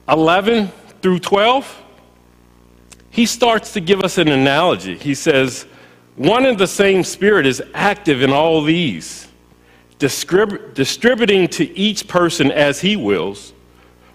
11 0.08 0.68
through 1.02 1.18
12, 1.18 1.84
he 3.10 3.26
starts 3.26 3.72
to 3.72 3.80
give 3.80 4.02
us 4.02 4.18
an 4.18 4.28
analogy. 4.28 4.96
He 4.96 5.14
says, 5.14 5.66
One 6.16 6.46
and 6.46 6.58
the 6.58 6.66
same 6.66 7.02
Spirit 7.02 7.46
is 7.46 7.62
active 7.74 8.22
in 8.22 8.30
all 8.30 8.62
these, 8.62 9.28
distrib- 9.98 10.74
distributing 10.74 11.48
to 11.48 11.76
each 11.76 12.06
person 12.06 12.52
as 12.52 12.80
he 12.80 12.94
wills. 12.94 13.54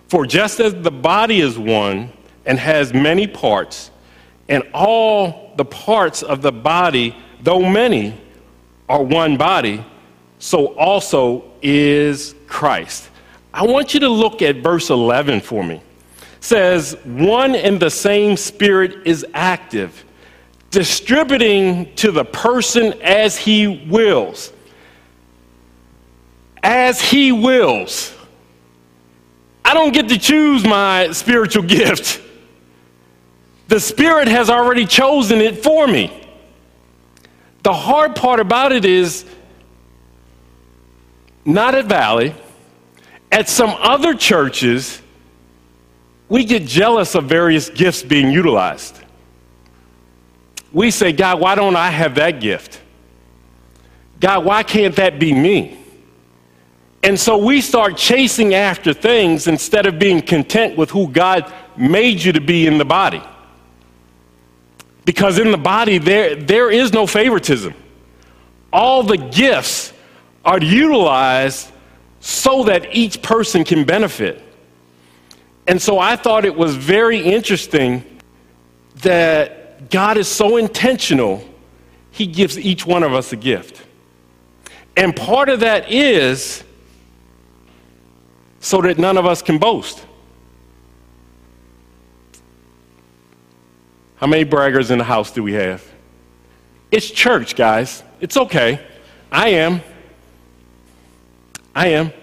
For 0.07 0.25
just 0.25 0.59
as 0.59 0.75
the 0.75 0.91
body 0.91 1.41
is 1.41 1.57
one 1.57 2.11
and 2.45 2.59
has 2.59 2.93
many 2.93 3.25
parts, 3.25 3.89
and 4.47 4.63
all 4.73 5.53
the 5.57 5.65
parts 5.65 6.21
of 6.21 6.41
the 6.41 6.51
body 6.51 7.15
though 7.43 7.67
many 7.67 8.19
are 8.87 9.03
one 9.03 9.37
body, 9.37 9.85
so 10.39 10.75
also 10.75 11.43
is 11.61 12.35
Christ. 12.47 13.09
I 13.53 13.65
want 13.65 13.93
you 13.93 13.99
to 14.01 14.09
look 14.09 14.41
at 14.41 14.57
verse 14.57 14.89
11 14.89 15.41
for 15.41 15.63
me. 15.63 15.75
It 15.75 15.81
says, 16.39 16.97
one 17.03 17.55
and 17.55 17.79
the 17.79 17.89
same 17.89 18.35
Spirit 18.35 19.05
is 19.05 19.25
active, 19.33 20.03
distributing 20.71 21.93
to 21.95 22.11
the 22.11 22.25
person 22.25 22.93
as 23.01 23.37
he 23.37 23.67
wills. 23.89 24.51
As 26.63 27.01
he 27.01 27.31
wills. 27.31 28.13
I 29.65 29.73
don't 29.73 29.93
get 29.93 30.09
to 30.09 30.17
choose 30.17 30.65
my 30.65 31.11
spiritual 31.11 31.63
gift. 31.67 32.21
The 33.67 33.79
Spirit 33.79 34.27
has 34.27 34.49
already 34.49 34.85
chosen 34.85 35.39
it 35.39 35.63
for 35.63 35.87
me. 35.87 36.22
The 37.63 37.73
hard 37.73 38.15
part 38.15 38.39
about 38.39 38.73
it 38.73 38.85
is 38.85 39.25
not 41.45 41.75
at 41.75 41.85
Valley, 41.85 42.35
at 43.31 43.49
some 43.49 43.71
other 43.79 44.13
churches, 44.13 45.01
we 46.29 46.45
get 46.45 46.65
jealous 46.65 47.15
of 47.15 47.25
various 47.25 47.69
gifts 47.69 48.03
being 48.03 48.31
utilized. 48.31 48.99
We 50.71 50.91
say, 50.91 51.13
God, 51.13 51.39
why 51.39 51.55
don't 51.55 51.75
I 51.75 51.89
have 51.89 52.15
that 52.15 52.41
gift? 52.41 52.81
God, 54.19 54.45
why 54.45 54.63
can't 54.63 54.95
that 54.97 55.19
be 55.19 55.33
me? 55.33 55.79
And 57.01 57.19
so 57.19 57.37
we 57.37 57.59
start 57.61 57.97
chasing 57.97 58.53
after 58.53 58.93
things 58.93 59.47
instead 59.47 59.85
of 59.85 59.99
being 59.99 60.21
content 60.21 60.77
with 60.77 60.89
who 60.89 61.09
God 61.09 61.51
made 61.75 62.21
you 62.21 62.31
to 62.33 62.41
be 62.41 62.65
in 62.65 62.77
the 62.77 62.85
body. 62.85 63.21
Because 65.05 65.37
in 65.37 65.51
the 65.51 65.57
body, 65.57 65.97
there, 65.97 66.35
there 66.35 66.71
is 66.71 66.93
no 66.93 67.05
favoritism. 67.07 67.73
all 68.71 69.03
the 69.03 69.17
gifts 69.17 69.93
are 70.43 70.59
utilized 70.59 71.71
so 72.19 72.63
that 72.63 72.95
each 72.95 73.21
person 73.21 73.63
can 73.63 73.83
benefit. 73.83 74.41
And 75.67 75.81
so 75.81 75.99
I 75.99 76.15
thought 76.15 76.43
it 76.43 76.55
was 76.55 76.75
very 76.75 77.19
interesting 77.19 78.03
that 78.97 79.89
God 79.89 80.17
is 80.17 80.27
so 80.27 80.57
intentional, 80.57 81.43
He 82.11 82.25
gives 82.25 82.57
each 82.57 82.85
one 82.85 83.03
of 83.03 83.13
us 83.13 83.31
a 83.31 83.35
gift. 83.35 83.81
And 84.97 85.15
part 85.15 85.49
of 85.49 85.59
that 85.61 85.91
is 85.91 86.63
so 88.59 88.81
that 88.81 88.97
none 88.97 89.17
of 89.17 89.25
us 89.25 89.41
can 89.41 89.57
boast. 89.57 90.05
How 94.23 94.27
many 94.27 94.45
braggers 94.45 94.89
in 94.89 94.99
the 94.99 95.03
house 95.03 95.31
do 95.31 95.43
we 95.43 95.51
have? 95.51 95.83
It's 96.89 97.11
church, 97.11 97.57
guys. 97.57 98.03
It's 98.21 98.37
okay. 98.37 98.79
I 99.29 99.49
am. 99.49 99.81
I 101.75 101.87
am. 101.87 102.13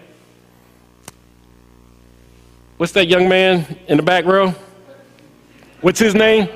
What's 2.79 2.93
that 2.93 3.07
young 3.07 3.29
man 3.29 3.67
in 3.87 3.99
the 3.99 4.03
back 4.03 4.25
row? 4.25 4.55
What's 5.83 5.99
his 5.99 6.15
name? 6.15 6.49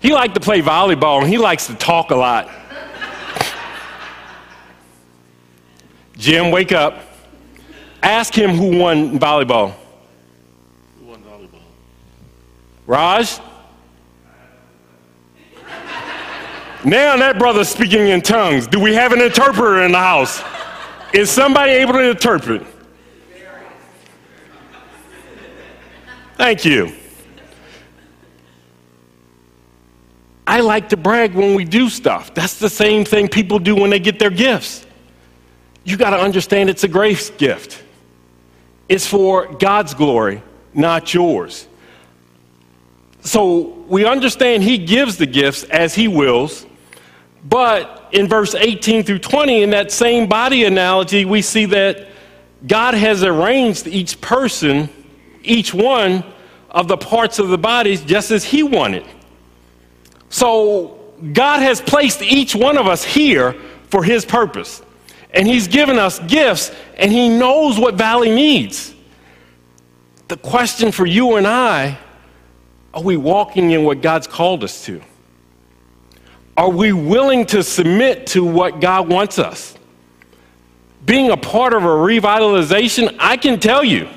He 0.00 0.14
liked 0.14 0.36
to 0.36 0.40
play 0.40 0.62
volleyball 0.62 1.20
and 1.20 1.28
he 1.28 1.36
likes 1.36 1.66
to 1.66 1.74
talk 1.74 2.12
a 2.12 2.16
lot. 2.16 2.48
Jim, 6.16 6.50
wake 6.50 6.72
up. 6.72 6.98
Ask 8.02 8.32
him 8.32 8.52
who 8.52 8.78
won 8.78 9.18
volleyball. 9.18 9.74
Who 10.98 11.08
won 11.08 11.22
volleyball? 11.24 11.60
Raj? 12.86 13.38
Now 16.84 17.16
that 17.18 17.38
brother's 17.38 17.68
speaking 17.68 18.08
in 18.08 18.22
tongues. 18.22 18.66
Do 18.66 18.80
we 18.80 18.94
have 18.94 19.12
an 19.12 19.20
interpreter 19.20 19.82
in 19.82 19.92
the 19.92 19.98
house? 19.98 20.42
Is 21.12 21.28
somebody 21.30 21.72
able 21.72 21.94
to 21.94 22.10
interpret? 22.10 22.66
Thank 26.36 26.64
you. 26.64 26.92
I 30.46 30.60
like 30.60 30.88
to 30.88 30.96
brag 30.96 31.34
when 31.34 31.54
we 31.54 31.64
do 31.64 31.88
stuff. 31.88 32.34
That's 32.34 32.58
the 32.58 32.70
same 32.70 33.04
thing 33.04 33.28
people 33.28 33.58
do 33.58 33.76
when 33.76 33.90
they 33.90 34.00
get 34.00 34.18
their 34.18 34.30
gifts. 34.30 34.86
You 35.84 35.96
got 35.96 36.10
to 36.10 36.18
understand 36.18 36.70
it's 36.70 36.82
a 36.82 36.88
grace 36.88 37.30
gift. 37.30 37.82
It's 38.88 39.06
for 39.06 39.46
God's 39.54 39.94
glory, 39.94 40.42
not 40.74 41.12
yours. 41.14 41.68
So 43.20 43.84
we 43.86 44.04
understand 44.04 44.62
He 44.62 44.78
gives 44.78 45.18
the 45.18 45.26
gifts 45.26 45.62
as 45.64 45.94
He 45.94 46.08
wills. 46.08 46.66
But 47.44 48.08
in 48.12 48.28
verse 48.28 48.54
18 48.54 49.04
through 49.04 49.20
20, 49.20 49.62
in 49.62 49.70
that 49.70 49.90
same 49.90 50.28
body 50.28 50.64
analogy, 50.64 51.24
we 51.24 51.42
see 51.42 51.64
that 51.66 52.08
God 52.66 52.94
has 52.94 53.22
arranged 53.22 53.86
each 53.86 54.20
person, 54.20 54.88
each 55.42 55.72
one 55.72 56.24
of 56.70 56.86
the 56.86 56.96
parts 56.96 57.38
of 57.38 57.48
the 57.48 57.58
body 57.58 57.96
just 57.96 58.30
as 58.30 58.44
He 58.44 58.62
wanted. 58.62 59.06
So 60.28 60.98
God 61.32 61.60
has 61.60 61.80
placed 61.80 62.22
each 62.22 62.54
one 62.54 62.76
of 62.76 62.86
us 62.86 63.02
here 63.02 63.54
for 63.88 64.04
His 64.04 64.24
purpose. 64.24 64.82
And 65.32 65.46
He's 65.46 65.68
given 65.68 65.98
us 65.98 66.18
gifts, 66.20 66.72
and 66.96 67.10
He 67.10 67.28
knows 67.28 67.78
what 67.78 67.94
Valley 67.94 68.30
needs. 68.30 68.94
The 70.28 70.36
question 70.36 70.92
for 70.92 71.06
you 71.06 71.36
and 71.36 71.46
I 71.46 71.98
are 72.92 73.02
we 73.02 73.16
walking 73.16 73.70
in 73.70 73.84
what 73.84 74.02
God's 74.02 74.26
called 74.26 74.64
us 74.64 74.84
to? 74.86 75.00
Are 76.56 76.70
we 76.70 76.92
willing 76.92 77.46
to 77.46 77.62
submit 77.62 78.26
to 78.28 78.44
what 78.44 78.80
God 78.80 79.08
wants 79.08 79.38
us? 79.38 79.74
Being 81.04 81.30
a 81.30 81.36
part 81.36 81.72
of 81.72 81.82
a 81.82 81.86
revitalization, 81.86 83.16
I 83.18 83.36
can 83.36 83.58
tell 83.58 83.82
you, 83.82 84.08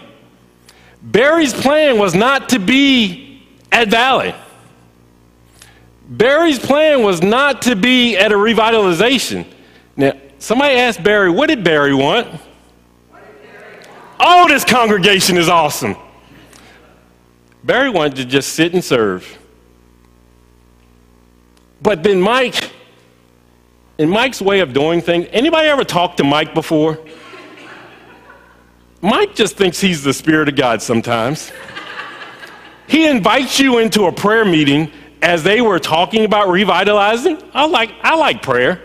Barry's 1.02 1.54
plan 1.54 1.98
was 1.98 2.14
not 2.16 2.50
to 2.50 2.60
be 2.60 3.46
at 3.72 3.90
Valley. 3.90 4.36
Barry's 6.08 6.60
plan 6.60 7.04
was 7.04 7.22
not 7.22 7.64
to 7.64 7.76
be 7.76 8.18
at 8.18 8.32
a 8.32 8.36
revitalization. 8.36 9.46
Now, 9.96 10.14
somebody 10.38 10.76
asked 10.76 11.04
Barry, 11.04 11.30
what 11.30 11.48
did 11.48 11.64
Barry 11.64 11.94
want? 11.94 12.28
Oh, 14.20 14.48
this 14.48 14.64
congregation 14.64 15.38
is 15.38 15.50
awesome. 15.50 15.96
Barry 17.64 17.90
wanted 17.90 18.16
to 18.18 18.26
just 18.26 18.54
sit 18.54 18.74
and 18.74 18.84
serve. 18.84 19.40
But 21.84 22.02
then 22.02 22.22
Mike, 22.22 22.72
in 23.98 24.10
Mike's 24.10 24.42
way 24.42 24.62
of 24.62 24.72
doing 24.72 25.02
things, 25.02 25.28
anybody 25.32 25.68
ever 25.68 25.84
talked 25.84 26.18
to 26.18 26.24
Mike 26.24 26.54
before? 26.54 26.98
Mike 29.02 29.36
just 29.36 29.58
thinks 29.58 29.82
he's 29.82 30.02
the 30.02 30.14
Spirit 30.14 30.48
of 30.48 30.56
God 30.56 30.82
sometimes. 30.82 31.52
he 32.88 33.06
invites 33.06 33.60
you 33.60 33.80
into 33.80 34.06
a 34.06 34.14
prayer 34.14 34.46
meeting 34.46 34.90
as 35.22 35.44
they 35.44 35.60
were 35.60 35.78
talking 35.78 36.24
about 36.24 36.48
revitalizing. 36.48 37.38
I 37.54 37.66
like, 37.66 37.92
I 38.02 38.16
like 38.16 38.42
prayer. 38.42 38.82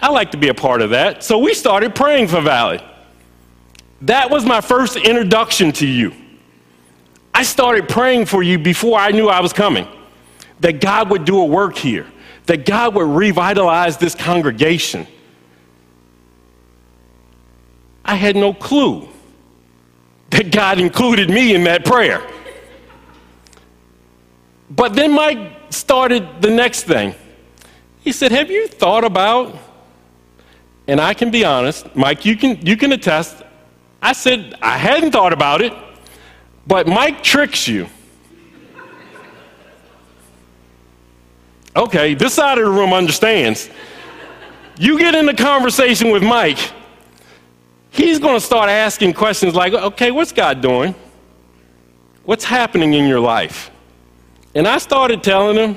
I 0.00 0.10
like 0.10 0.32
to 0.32 0.36
be 0.36 0.48
a 0.48 0.54
part 0.54 0.82
of 0.82 0.90
that. 0.90 1.24
So 1.24 1.38
we 1.38 1.54
started 1.54 1.94
praying 1.94 2.28
for 2.28 2.42
Valley. 2.42 2.84
That 4.02 4.30
was 4.30 4.44
my 4.44 4.60
first 4.60 4.96
introduction 4.96 5.72
to 5.72 5.86
you. 5.86 6.12
I 7.32 7.42
started 7.42 7.88
praying 7.88 8.26
for 8.26 8.42
you 8.42 8.58
before 8.58 8.98
I 8.98 9.12
knew 9.12 9.28
I 9.28 9.40
was 9.40 9.54
coming, 9.54 9.88
that 10.60 10.82
God 10.82 11.08
would 11.10 11.24
do 11.24 11.40
a 11.40 11.44
work 11.44 11.74
here 11.74 12.06
that 12.48 12.64
God 12.64 12.94
would 12.94 13.06
revitalize 13.06 13.98
this 13.98 14.14
congregation. 14.14 15.06
I 18.02 18.14
had 18.14 18.36
no 18.36 18.54
clue 18.54 19.06
that 20.30 20.50
God 20.50 20.80
included 20.80 21.28
me 21.28 21.54
in 21.54 21.64
that 21.64 21.84
prayer. 21.84 22.26
But 24.70 24.94
then 24.94 25.12
Mike 25.12 25.52
started 25.68 26.40
the 26.40 26.48
next 26.48 26.84
thing. 26.84 27.14
He 28.00 28.12
said, 28.12 28.32
Have 28.32 28.50
you 28.50 28.66
thought 28.66 29.04
about, 29.04 29.54
and 30.86 31.02
I 31.02 31.12
can 31.12 31.30
be 31.30 31.44
honest, 31.44 31.94
Mike, 31.94 32.24
you 32.24 32.34
can, 32.34 32.64
you 32.64 32.78
can 32.78 32.92
attest. 32.92 33.42
I 34.00 34.14
said, 34.14 34.54
I 34.62 34.78
hadn't 34.78 35.10
thought 35.10 35.34
about 35.34 35.60
it, 35.60 35.74
but 36.66 36.86
Mike 36.86 37.22
tricks 37.22 37.68
you. 37.68 37.88
Okay, 41.78 42.14
this 42.14 42.34
side 42.34 42.58
of 42.58 42.64
the 42.64 42.70
room 42.72 42.92
understands. 42.92 43.70
You 44.80 44.98
get 44.98 45.14
in 45.14 45.34
conversation 45.36 46.10
with 46.10 46.24
Mike, 46.24 46.58
he's 47.90 48.18
going 48.18 48.34
to 48.34 48.44
start 48.44 48.68
asking 48.68 49.12
questions 49.12 49.54
like, 49.54 49.72
okay, 49.72 50.10
what's 50.10 50.32
God 50.32 50.60
doing? 50.60 50.92
What's 52.24 52.42
happening 52.42 52.94
in 52.94 53.06
your 53.06 53.20
life? 53.20 53.70
And 54.56 54.66
I 54.66 54.78
started 54.78 55.22
telling 55.22 55.56
him, 55.56 55.76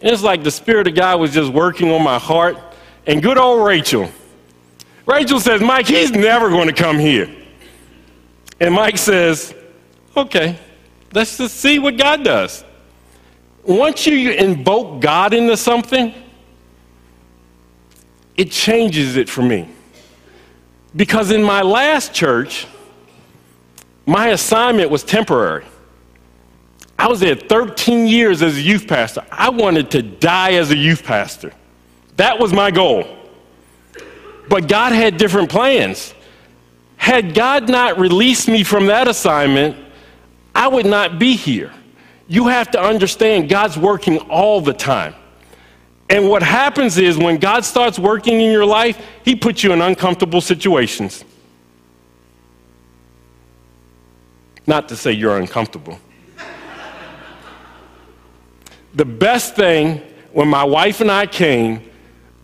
and 0.00 0.12
it's 0.12 0.22
like 0.22 0.44
the 0.44 0.50
Spirit 0.52 0.86
of 0.86 0.94
God 0.94 1.18
was 1.18 1.34
just 1.34 1.52
working 1.52 1.90
on 1.90 2.04
my 2.04 2.20
heart. 2.20 2.56
And 3.04 3.20
good 3.20 3.36
old 3.36 3.66
Rachel. 3.66 4.08
Rachel 5.06 5.40
says, 5.40 5.60
Mike, 5.60 5.88
he's 5.88 6.12
never 6.12 6.50
going 6.50 6.68
to 6.68 6.72
come 6.72 7.00
here. 7.00 7.28
And 8.60 8.72
Mike 8.72 8.96
says, 8.96 9.56
okay, 10.16 10.56
let's 11.12 11.36
just 11.36 11.56
see 11.56 11.80
what 11.80 11.96
God 11.96 12.22
does 12.22 12.64
once 13.64 14.06
you 14.06 14.30
invoke 14.30 15.00
God 15.00 15.34
into 15.34 15.56
something, 15.56 16.14
it 18.36 18.50
changes 18.50 19.16
it 19.16 19.28
for 19.28 19.42
me. 19.42 19.68
Because 20.96 21.30
in 21.30 21.42
my 21.42 21.62
last 21.62 22.14
church, 22.14 22.66
my 24.06 24.28
assignment 24.28 24.90
was 24.90 25.04
temporary. 25.04 25.64
I 26.98 27.08
was 27.08 27.20
there 27.20 27.34
13 27.34 28.06
years 28.06 28.42
as 28.42 28.56
a 28.56 28.60
youth 28.60 28.86
pastor. 28.86 29.24
I 29.30 29.50
wanted 29.50 29.90
to 29.92 30.02
die 30.02 30.54
as 30.54 30.70
a 30.70 30.76
youth 30.76 31.04
pastor. 31.04 31.52
That 32.16 32.38
was 32.38 32.52
my 32.52 32.70
goal. 32.70 33.16
But 34.48 34.68
God 34.68 34.92
had 34.92 35.16
different 35.16 35.48
plans. 35.48 36.12
Had 36.96 37.34
God 37.34 37.68
not 37.68 37.98
released 37.98 38.48
me 38.48 38.64
from 38.64 38.86
that 38.86 39.06
assignment, 39.06 39.76
I 40.54 40.68
would 40.68 40.86
not 40.86 41.18
be 41.18 41.36
here 41.36 41.72
you 42.30 42.46
have 42.46 42.70
to 42.70 42.80
understand 42.80 43.48
God's 43.48 43.76
working 43.76 44.18
all 44.30 44.60
the 44.60 44.72
time. 44.72 45.16
And 46.08 46.28
what 46.28 46.44
happens 46.44 46.96
is 46.96 47.18
when 47.18 47.38
God 47.38 47.64
starts 47.64 47.98
working 47.98 48.40
in 48.40 48.52
your 48.52 48.64
life, 48.64 49.04
He 49.24 49.34
puts 49.34 49.64
you 49.64 49.72
in 49.72 49.80
uncomfortable 49.80 50.40
situations. 50.40 51.24
Not 54.64 54.88
to 54.90 54.96
say 54.96 55.10
you're 55.10 55.38
uncomfortable. 55.38 55.98
the 58.94 59.04
best 59.04 59.56
thing 59.56 60.00
when 60.30 60.46
my 60.46 60.62
wife 60.62 61.00
and 61.00 61.10
I 61.10 61.26
came, 61.26 61.82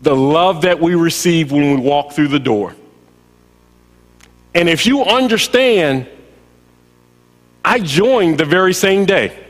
the 0.01 0.15
love 0.15 0.63
that 0.63 0.81
we 0.81 0.95
received 0.95 1.53
when 1.53 1.75
we 1.75 1.81
walked 1.81 2.11
through 2.11 2.27
the 2.27 2.39
door. 2.39 2.75
And 4.53 4.67
if 4.67 4.85
you 4.85 5.05
understand, 5.05 6.09
I 7.63 7.79
joined 7.79 8.37
the 8.37 8.45
very 8.45 8.73
same 8.73 9.05
day. 9.05 9.46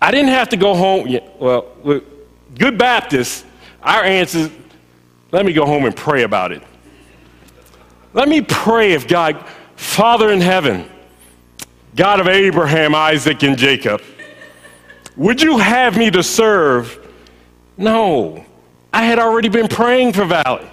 I 0.00 0.10
didn't 0.10 0.30
have 0.30 0.50
to 0.50 0.56
go 0.56 0.74
home. 0.74 1.08
Well, 1.38 1.66
good 2.56 2.78
Baptist, 2.78 3.44
Our 3.82 4.04
answer 4.04 4.50
let 5.30 5.44
me 5.44 5.52
go 5.52 5.66
home 5.66 5.84
and 5.84 5.94
pray 5.94 6.22
about 6.22 6.52
it. 6.52 6.62
Let 8.14 8.28
me 8.28 8.40
pray 8.40 8.92
if 8.92 9.06
God, 9.06 9.44
Father 9.76 10.30
in 10.30 10.40
heaven, 10.40 10.88
God 11.94 12.20
of 12.20 12.28
Abraham, 12.28 12.94
Isaac, 12.94 13.42
and 13.42 13.58
Jacob, 13.58 14.00
would 15.16 15.42
you 15.42 15.58
have 15.58 15.98
me 15.98 16.10
to 16.10 16.22
serve? 16.22 16.98
No. 17.76 18.44
I 18.92 19.04
had 19.04 19.18
already 19.18 19.48
been 19.48 19.68
praying 19.68 20.14
for 20.14 20.24
Valley. 20.24 20.66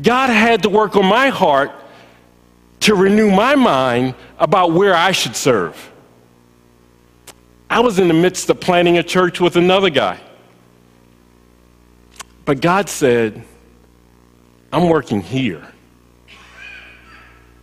God 0.00 0.30
had 0.30 0.62
to 0.62 0.68
work 0.68 0.94
on 0.94 1.06
my 1.06 1.28
heart 1.28 1.72
to 2.80 2.94
renew 2.94 3.30
my 3.30 3.56
mind 3.56 4.14
about 4.38 4.72
where 4.72 4.94
I 4.94 5.10
should 5.10 5.34
serve. 5.34 5.89
I 7.70 7.78
was 7.78 8.00
in 8.00 8.08
the 8.08 8.14
midst 8.14 8.50
of 8.50 8.58
planning 8.58 8.98
a 8.98 9.02
church 9.04 9.40
with 9.40 9.54
another 9.54 9.90
guy. 9.90 10.18
But 12.44 12.60
God 12.60 12.88
said, 12.88 13.44
I'm 14.72 14.88
working 14.88 15.20
here. 15.20 15.64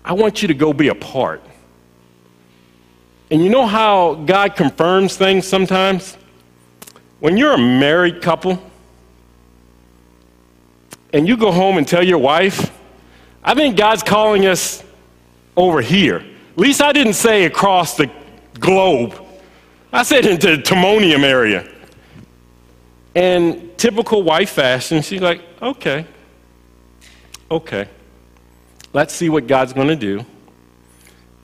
I 0.05 0.13
want 0.13 0.41
you 0.41 0.47
to 0.47 0.53
go 0.53 0.71
be 0.71 0.87
a 0.87 0.95
part. 0.95 1.43
And 3.29 3.43
you 3.43 3.49
know 3.49 3.67
how 3.67 4.15
God 4.15 4.55
confirms 4.55 5.17
things 5.17 5.45
sometimes? 5.45 6.17
When 7.19 7.35
you're 7.35 7.53
a 7.53 7.57
married 7.57 8.21
couple 8.21 8.63
and 11.11 11.27
you 11.27 11.35
go 11.35 11.51
home 11.51 11.77
and 11.77 11.85
tell 11.85 12.03
your 12.03 12.19
wife, 12.19 12.71
I 13.43 13.55
think 13.55 13.75
God's 13.75 14.03
calling 14.03 14.45
us 14.45 14.81
over 15.57 15.81
here. 15.81 16.17
At 16.17 16.57
least 16.57 16.81
I 16.81 16.93
didn't 16.93 17.15
say 17.15 17.43
across 17.43 17.97
the 17.97 18.09
globe. 18.57 19.26
I 19.97 20.03
said 20.03 20.27
into 20.27 20.55
the 20.55 20.61
Timonium 20.61 21.23
area. 21.23 21.67
And 23.15 23.75
typical 23.79 24.21
wife 24.21 24.51
fashion, 24.51 25.01
she's 25.01 25.21
like, 25.21 25.41
okay, 25.59 26.05
okay, 27.49 27.89
let's 28.93 29.11
see 29.11 29.29
what 29.29 29.47
God's 29.47 29.73
going 29.73 29.87
to 29.87 29.95
do. 29.95 30.23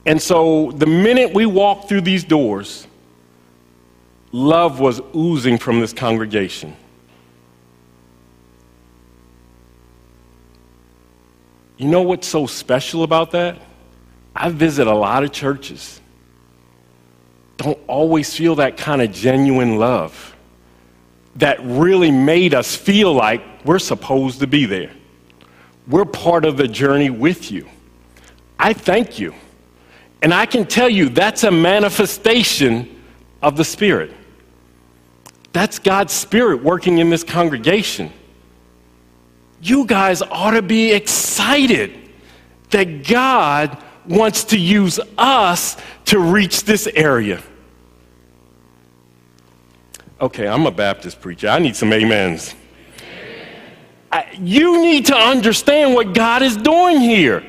And 0.06 0.22
so 0.22 0.70
the 0.70 0.86
minute 0.86 1.34
we 1.34 1.48
walked 1.48 1.89
through 1.89 2.02
these 2.02 2.24
doors, 2.24 2.86
love 4.32 4.80
was 4.80 5.02
oozing 5.16 5.58
from 5.58 5.80
this 5.80 5.92
congregation. 5.92 6.76
You 11.78 11.88
know 11.88 12.04
what's 12.04 12.28
so 12.28 12.46
special 12.46 13.02
about 13.02 13.32
that? 13.32 13.60
I 14.36 14.50
visit 14.50 14.86
a 14.86 14.94
lot 14.94 15.24
of 15.24 15.32
churches. 15.32 16.00
Don't 17.58 17.80
always 17.88 18.36
feel 18.36 18.56
that 18.56 18.78
kind 18.78 19.02
of 19.02 19.12
genuine 19.12 19.78
love 19.78 20.36
that 21.36 21.60
really 21.62 22.12
made 22.12 22.54
us 22.54 22.76
feel 22.76 23.13
like 23.13 23.42
we're 23.66 23.80
supposed 23.80 24.39
to 24.39 24.48
be 24.48 24.66
there. 24.66 24.92
We're 25.88 26.06
part 26.06 26.46
of 26.46 26.58
the 26.58 26.68
journey 26.68 27.10
with 27.10 27.52
you. 27.52 27.68
I 28.60 28.74
thank 28.74 29.20
you. 29.20 29.34
And 30.22 30.34
I 30.34 30.46
can 30.46 30.66
tell 30.66 30.88
you 30.88 31.10
that's 31.10 31.44
a 31.44 31.52
manifestation 31.52 33.02
of 33.42 33.58
the 33.58 33.66
Spirit. 33.66 34.13
That's 35.52 35.80
God's 35.80 36.13
Spirit 36.13 36.63
working 36.63 37.00
in 37.00 37.10
this 37.10 37.24
congregation. 37.24 38.12
You 39.62 39.86
guys 39.86 40.22
ought 40.22 40.52
to 40.52 40.62
be 40.62 40.92
excited 40.94 42.10
that 42.70 43.06
God 43.08 43.83
wants 44.08 44.44
to 44.46 44.58
use 44.58 45.00
us 45.18 45.78
to 46.06 46.20
reach 46.20 46.63
this 46.63 46.88
area. 46.88 47.42
Okay, 50.20 50.48
I'm 50.48 50.66
a 50.66 50.72
Baptist 50.72 51.20
preacher. 51.22 51.50
I 51.50 51.60
need 51.60 51.76
some 51.76 51.92
amens. 51.92 52.56
I, 54.12 54.28
you 54.39 54.82
need 54.82 55.08
to 55.08 55.16
understand 55.16 55.94
what 55.96 56.13
God 56.13 56.44
is 56.44 56.56
doing 56.56 57.00
here. 57.00 57.44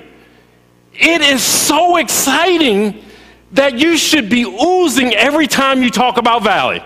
It 0.93 1.21
is 1.21 1.43
so 1.43 1.97
exciting 1.97 3.05
that 3.53 3.79
you 3.79 3.97
should 3.97 4.29
be 4.29 4.45
oozing 4.45 5.15
every 5.15 5.47
time 5.47 5.83
you 5.83 5.91
talk 5.91 6.17
about 6.17 6.43
Valley. 6.43 6.83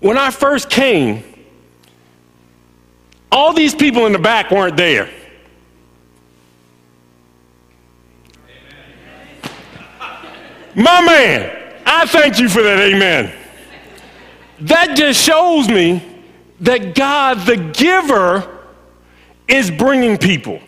When 0.00 0.16
I 0.16 0.30
first 0.30 0.70
came, 0.70 1.24
all 3.32 3.52
these 3.52 3.74
people 3.74 4.06
in 4.06 4.12
the 4.12 4.18
back 4.18 4.50
weren't 4.50 4.76
there. 4.76 5.10
My 10.74 11.00
man, 11.02 11.74
I 11.86 12.06
thank 12.06 12.40
you 12.40 12.48
for 12.48 12.62
that 12.62 12.80
amen. 12.80 13.32
That 14.60 14.96
just 14.96 15.20
shows 15.20 15.68
me 15.68 16.02
that 16.60 16.94
God, 16.94 17.46
the 17.46 17.56
giver, 17.56 18.50
is 19.46 19.70
bringing 19.70 20.16
people. 20.16 20.60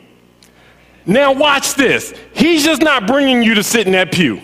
Now, 1.07 1.33
watch 1.33 1.75
this. 1.75 2.15
He's 2.35 2.65
just 2.65 2.83
not 2.83 3.07
bringing 3.07 3.43
you 3.43 3.55
to 3.55 3.63
sit 3.63 3.87
in 3.87 3.93
that 3.93 4.13
pew. 4.13 4.41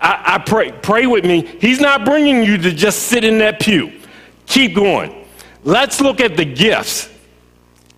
I, 0.00 0.34
I, 0.34 0.38
pray, 0.38 0.72
pray 0.72 1.06
with 1.06 1.24
me. 1.24 1.42
He's 1.60 1.80
not 1.80 2.04
bringing 2.04 2.42
you 2.42 2.58
to 2.58 2.72
just 2.72 3.04
sit 3.04 3.24
in 3.24 3.38
that 3.38 3.60
pew. 3.60 4.00
Keep 4.46 4.74
going. 4.74 5.26
Let's 5.64 6.00
look 6.00 6.20
at 6.20 6.36
the 6.36 6.44
gifts. 6.44 7.08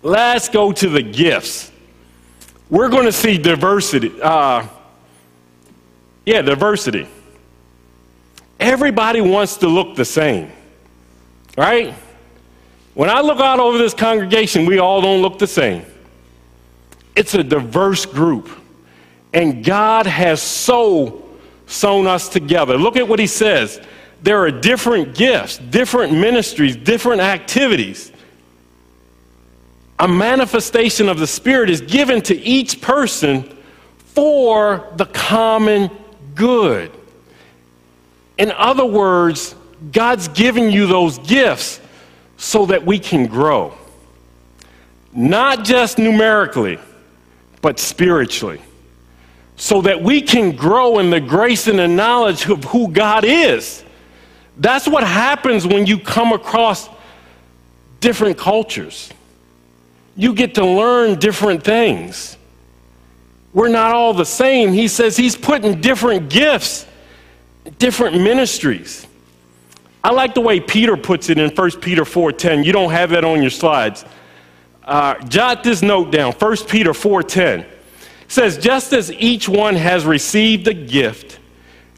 Let's 0.01 0.49
go 0.49 0.71
to 0.71 0.89
the 0.89 1.01
gifts. 1.01 1.71
We're 2.69 2.89
going 2.89 3.05
to 3.05 3.11
see 3.11 3.37
diversity. 3.37 4.21
Uh, 4.21 4.67
yeah, 6.29 6.43
diversity. 6.43 7.07
Everybody 8.59 9.19
wants 9.19 9.57
to 9.57 9.67
look 9.67 9.95
the 9.95 10.05
same. 10.05 10.51
Right? 11.57 11.95
When 12.93 13.09
I 13.09 13.21
look 13.21 13.39
out 13.39 13.59
over 13.59 13.79
this 13.79 13.95
congregation, 13.95 14.67
we 14.67 14.77
all 14.77 15.01
don't 15.01 15.23
look 15.23 15.39
the 15.39 15.47
same. 15.47 15.83
It's 17.15 17.33
a 17.33 17.43
diverse 17.43 18.05
group. 18.05 18.47
And 19.33 19.65
God 19.65 20.05
has 20.05 20.39
so 20.39 21.27
sewn 21.65 22.05
us 22.05 22.29
together. 22.29 22.77
Look 22.77 22.95
at 22.95 23.07
what 23.07 23.17
he 23.17 23.25
says. 23.25 23.81
There 24.21 24.37
are 24.37 24.51
different 24.51 25.15
gifts, 25.15 25.57
different 25.57 26.13
ministries, 26.13 26.75
different 26.75 27.21
activities. 27.21 28.11
A 29.97 30.07
manifestation 30.07 31.09
of 31.09 31.17
the 31.17 31.25
Spirit 31.25 31.71
is 31.71 31.81
given 31.81 32.21
to 32.21 32.37
each 32.39 32.81
person 32.81 33.57
for 34.13 34.93
the 34.95 35.05
common 35.07 35.89
good. 36.39 36.91
In 38.37 38.51
other 38.53 38.85
words, 38.85 39.53
God's 39.91 40.29
giving 40.29 40.71
you 40.71 40.87
those 40.87 41.19
gifts 41.19 41.81
so 42.37 42.65
that 42.67 42.85
we 42.85 42.97
can 42.97 43.27
grow. 43.27 43.73
Not 45.13 45.65
just 45.65 45.99
numerically, 45.99 46.79
but 47.61 47.79
spiritually. 47.79 48.61
So 49.57 49.81
that 49.81 50.01
we 50.01 50.21
can 50.21 50.55
grow 50.55 50.99
in 50.99 51.09
the 51.09 51.19
grace 51.19 51.67
and 51.67 51.77
the 51.77 51.87
knowledge 51.87 52.47
of 52.47 52.63
who 52.63 52.87
God 52.89 53.25
is. 53.25 53.83
That's 54.57 54.87
what 54.87 55.03
happens 55.03 55.67
when 55.67 55.85
you 55.85 55.99
come 55.99 56.31
across 56.31 56.89
different 57.99 58.37
cultures. 58.37 59.09
You 60.15 60.33
get 60.33 60.55
to 60.55 60.65
learn 60.65 61.19
different 61.19 61.63
things. 61.63 62.37
We're 63.53 63.69
not 63.69 63.91
all 63.91 64.13
the 64.13 64.25
same. 64.25 64.73
He 64.73 64.87
says 64.87 65.17
he's 65.17 65.35
putting 65.35 65.81
different 65.81 66.29
gifts, 66.29 66.85
different 67.77 68.21
ministries. 68.21 69.07
I 70.03 70.11
like 70.11 70.33
the 70.33 70.41
way 70.41 70.59
Peter 70.59 70.95
puts 70.95 71.29
it 71.29 71.37
in 71.37 71.49
1 71.49 71.71
Peter 71.81 72.03
4.10. 72.03 72.63
You 72.63 72.71
don't 72.71 72.91
have 72.91 73.09
that 73.09 73.25
on 73.25 73.41
your 73.41 73.49
slides. 73.49 74.05
Uh, 74.83 75.15
jot 75.25 75.63
this 75.63 75.81
note 75.81 76.11
down, 76.11 76.31
1 76.33 76.57
Peter 76.67 76.91
4.10. 76.91 77.65
says, 78.27 78.57
just 78.57 78.93
as 78.93 79.11
each 79.11 79.49
one 79.49 79.75
has 79.75 80.05
received 80.05 80.67
a 80.67 80.73
gift, 80.73 81.39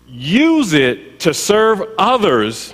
use 0.07 0.73
it 0.73 1.19
to 1.21 1.33
serve 1.33 1.83
others 1.97 2.73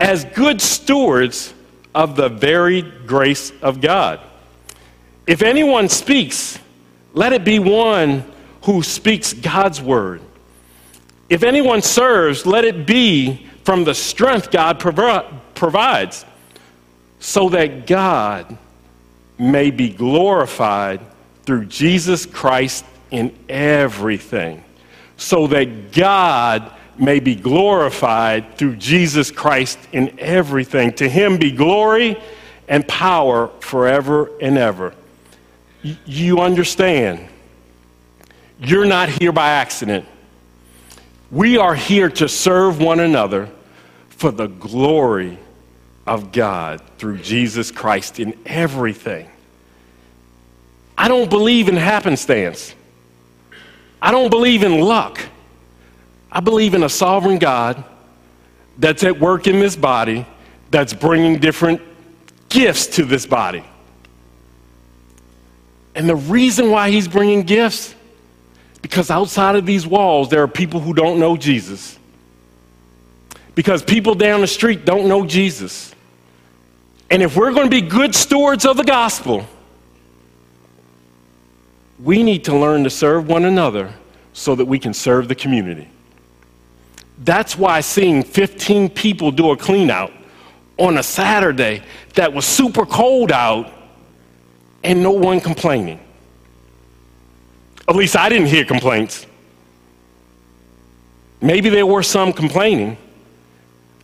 as 0.00 0.24
good 0.24 0.60
stewards 0.60 1.52
of 1.94 2.16
the 2.16 2.28
varied 2.28 3.06
grace 3.06 3.52
of 3.60 3.80
God. 3.80 4.20
If 5.26 5.42
anyone 5.42 5.88
speaks, 5.88 6.58
let 7.14 7.32
it 7.32 7.44
be 7.44 7.58
one 7.58 8.24
who 8.64 8.82
speaks 8.82 9.32
God's 9.32 9.80
word. 9.80 10.20
If 11.28 11.42
anyone 11.42 11.82
serves, 11.82 12.46
let 12.46 12.64
it 12.64 12.86
be 12.86 13.46
from 13.64 13.84
the 13.84 13.94
strength 13.94 14.50
God 14.50 14.78
provides 14.80 16.24
so 17.20 17.48
that 17.50 17.86
God 17.86 18.58
may 19.38 19.70
be 19.70 19.90
glorified 19.90 21.00
through 21.44 21.66
Jesus 21.66 22.26
Christ 22.26 22.84
in 23.10 23.36
everything. 23.48 24.62
So 25.16 25.46
that 25.48 25.92
God 25.92 26.70
may 26.98 27.20
be 27.20 27.34
glorified 27.34 28.56
through 28.58 28.76
Jesus 28.76 29.30
Christ 29.30 29.78
in 29.92 30.18
everything. 30.18 30.92
To 30.94 31.08
him 31.08 31.38
be 31.38 31.50
glory 31.50 32.20
and 32.68 32.86
power 32.86 33.48
forever 33.60 34.30
and 34.40 34.58
ever. 34.58 34.94
You 35.82 36.40
understand? 36.40 37.28
You're 38.60 38.86
not 38.86 39.08
here 39.08 39.32
by 39.32 39.50
accident. 39.50 40.06
We 41.30 41.58
are 41.58 41.74
here 41.74 42.08
to 42.10 42.28
serve 42.28 42.80
one 42.80 43.00
another 43.00 43.48
for 44.10 44.30
the 44.30 44.46
glory 44.46 45.38
of 46.06 46.30
God 46.30 46.80
through 46.98 47.18
Jesus 47.18 47.70
Christ 47.70 48.20
in 48.20 48.38
everything. 48.46 49.28
I 50.96 51.08
don't 51.08 51.28
believe 51.28 51.68
in 51.68 51.76
happenstance. 51.76 52.74
I 54.00 54.10
don't 54.10 54.30
believe 54.30 54.62
in 54.62 54.80
luck. 54.80 55.20
I 56.30 56.40
believe 56.40 56.74
in 56.74 56.82
a 56.82 56.88
sovereign 56.88 57.38
God 57.38 57.82
that's 58.78 59.02
at 59.02 59.18
work 59.18 59.46
in 59.46 59.58
this 59.58 59.76
body, 59.76 60.26
that's 60.70 60.94
bringing 60.94 61.38
different 61.38 61.80
gifts 62.48 62.86
to 62.86 63.04
this 63.04 63.26
body. 63.26 63.64
And 65.94 66.08
the 66.08 66.16
reason 66.16 66.70
why 66.70 66.90
he's 66.90 67.06
bringing 67.06 67.42
gifts, 67.42 67.94
because 68.80 69.10
outside 69.10 69.56
of 69.56 69.66
these 69.66 69.86
walls, 69.86 70.28
there 70.30 70.42
are 70.42 70.48
people 70.48 70.80
who 70.80 70.94
don't 70.94 71.18
know 71.20 71.36
Jesus. 71.36 71.98
Because 73.54 73.82
people 73.82 74.14
down 74.14 74.40
the 74.40 74.46
street 74.46 74.84
don't 74.84 75.06
know 75.06 75.26
Jesus. 75.26 75.94
And 77.10 77.22
if 77.22 77.36
we're 77.36 77.52
going 77.52 77.66
to 77.66 77.70
be 77.70 77.82
good 77.82 78.14
stewards 78.14 78.64
of 78.64 78.78
the 78.78 78.84
gospel, 78.84 79.44
we 82.02 82.22
need 82.22 82.44
to 82.44 82.56
learn 82.56 82.84
to 82.84 82.90
serve 82.90 83.28
one 83.28 83.44
another 83.44 83.92
so 84.32 84.54
that 84.54 84.64
we 84.64 84.78
can 84.78 84.94
serve 84.94 85.28
the 85.28 85.34
community. 85.34 85.88
That's 87.18 87.56
why 87.56 87.80
seeing 87.80 88.22
15 88.22 88.88
people 88.90 89.30
do 89.30 89.50
a 89.50 89.56
clean 89.56 89.90
out 89.90 90.12
on 90.78 90.96
a 90.96 91.02
Saturday 91.02 91.82
that 92.14 92.32
was 92.32 92.46
super 92.46 92.86
cold 92.86 93.30
out 93.30 93.70
and 94.84 95.02
no 95.02 95.12
one 95.12 95.40
complaining. 95.40 96.00
At 97.88 97.96
least 97.96 98.16
I 98.16 98.28
didn't 98.28 98.48
hear 98.48 98.64
complaints. 98.64 99.26
Maybe 101.40 101.68
there 101.68 101.86
were 101.86 102.02
some 102.02 102.32
complaining, 102.32 102.96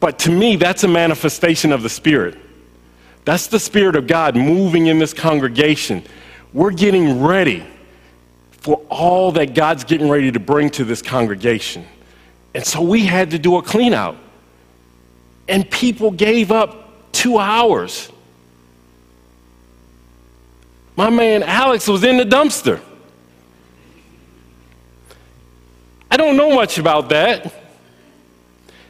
but 0.00 0.18
to 0.20 0.30
me, 0.30 0.56
that's 0.56 0.84
a 0.84 0.88
manifestation 0.88 1.72
of 1.72 1.82
the 1.82 1.88
Spirit. 1.88 2.36
That's 3.24 3.46
the 3.46 3.60
Spirit 3.60 3.94
of 3.94 4.06
God 4.06 4.36
moving 4.36 4.86
in 4.86 4.98
this 4.98 5.14
congregation. 5.14 6.02
We're 6.52 6.72
getting 6.72 7.22
ready 7.22 7.64
for 8.50 8.76
all 8.90 9.32
that 9.32 9.54
God's 9.54 9.84
getting 9.84 10.08
ready 10.08 10.32
to 10.32 10.40
bring 10.40 10.70
to 10.70 10.84
this 10.84 11.00
congregation. 11.00 11.86
And 12.54 12.66
so 12.66 12.82
we 12.82 13.04
had 13.04 13.30
to 13.30 13.38
do 13.38 13.56
a 13.56 13.62
clean 13.62 13.94
out. 13.94 14.16
And 15.48 15.70
people 15.70 16.10
gave 16.10 16.50
up 16.50 17.12
two 17.12 17.38
hours. 17.38 18.10
My 20.98 21.10
man 21.10 21.44
Alex 21.44 21.86
was 21.86 22.02
in 22.02 22.16
the 22.16 22.24
dumpster. 22.24 22.80
I 26.10 26.16
don't 26.16 26.36
know 26.36 26.52
much 26.56 26.76
about 26.76 27.10
that. 27.10 27.54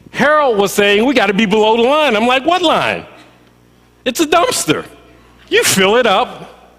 Harold 0.09 0.57
was 0.57 0.73
saying 0.73 1.05
we 1.05 1.13
got 1.13 1.27
to 1.27 1.35
be 1.35 1.45
below 1.45 1.77
the 1.77 1.83
line. 1.83 2.15
I'm 2.15 2.25
like, 2.25 2.47
what 2.47 2.63
line? 2.63 3.05
It's 4.05 4.19
a 4.21 4.25
dumpster. 4.25 4.87
You 5.49 5.63
fill 5.63 5.97
it 5.97 6.07
up 6.07 6.73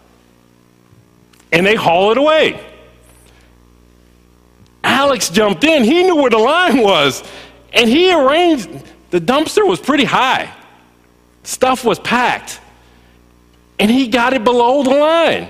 and 1.53 1.65
they 1.65 1.77
haul 1.77 2.11
it 2.11 2.19
away. 2.19 2.61
Alex 4.83 5.29
jumped 5.29 5.63
in. 5.63 5.85
He 5.85 6.03
knew 6.03 6.17
where 6.17 6.31
the 6.31 6.39
line 6.39 6.79
was. 6.79 7.23
And 7.73 7.89
he 7.89 8.13
arranged, 8.13 8.69
the 9.11 9.21
dumpster 9.21 9.65
was 9.65 9.79
pretty 9.79 10.07
high. 10.07 10.53
Stuff 11.45 11.85
was 11.85 12.01
packed. 12.01 12.60
And 13.81 13.91
he 13.91 14.09
got 14.09 14.35
it 14.35 14.45
below 14.45 14.83
the 14.83 14.91
line. 14.91 15.49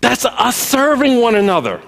That's 0.00 0.24
us 0.24 0.56
serving 0.56 1.20
one 1.20 1.36
another. 1.36 1.80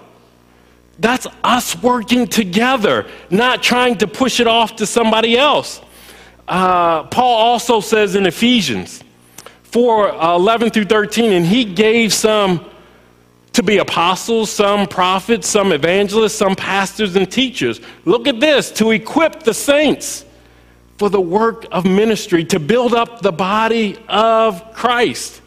That's 1.00 1.26
us 1.42 1.74
working 1.82 2.28
together, 2.28 3.08
not 3.30 3.64
trying 3.64 3.98
to 3.98 4.06
push 4.06 4.38
it 4.38 4.46
off 4.46 4.76
to 4.76 4.87
somebody 4.87 5.37
else. 5.37 5.80
Uh, 6.46 7.02
Paul 7.04 7.37
also 7.37 7.80
says 7.80 8.14
in 8.14 8.24
Ephesians 8.26 9.02
4 9.64 10.12
uh, 10.12 10.37
11 10.37 10.70
through 10.70 10.85
13, 10.85 11.32
and 11.32 11.44
he 11.44 11.64
gave 11.64 12.12
some 12.12 12.64
to 13.54 13.62
be 13.64 13.78
apostles, 13.78 14.50
some 14.50 14.87
prophets, 14.87 15.48
some 15.48 15.72
evangelists, 15.72 16.37
some 16.37 16.54
pastors 16.54 17.16
and 17.16 17.30
teachers. 17.30 17.80
Look 18.04 18.28
at 18.28 18.38
this 18.38 18.70
to 18.72 18.92
equip 18.92 19.42
the 19.42 19.52
saints 19.52 20.24
for 21.02 21.10
the 21.10 21.20
work 21.20 21.66
of 21.72 21.84
ministry, 21.84 22.44
to 22.44 22.60
build 22.60 22.94
up 22.94 23.22
the 23.22 23.32
body 23.32 23.98
of 24.08 24.72
Christ. 24.72 25.42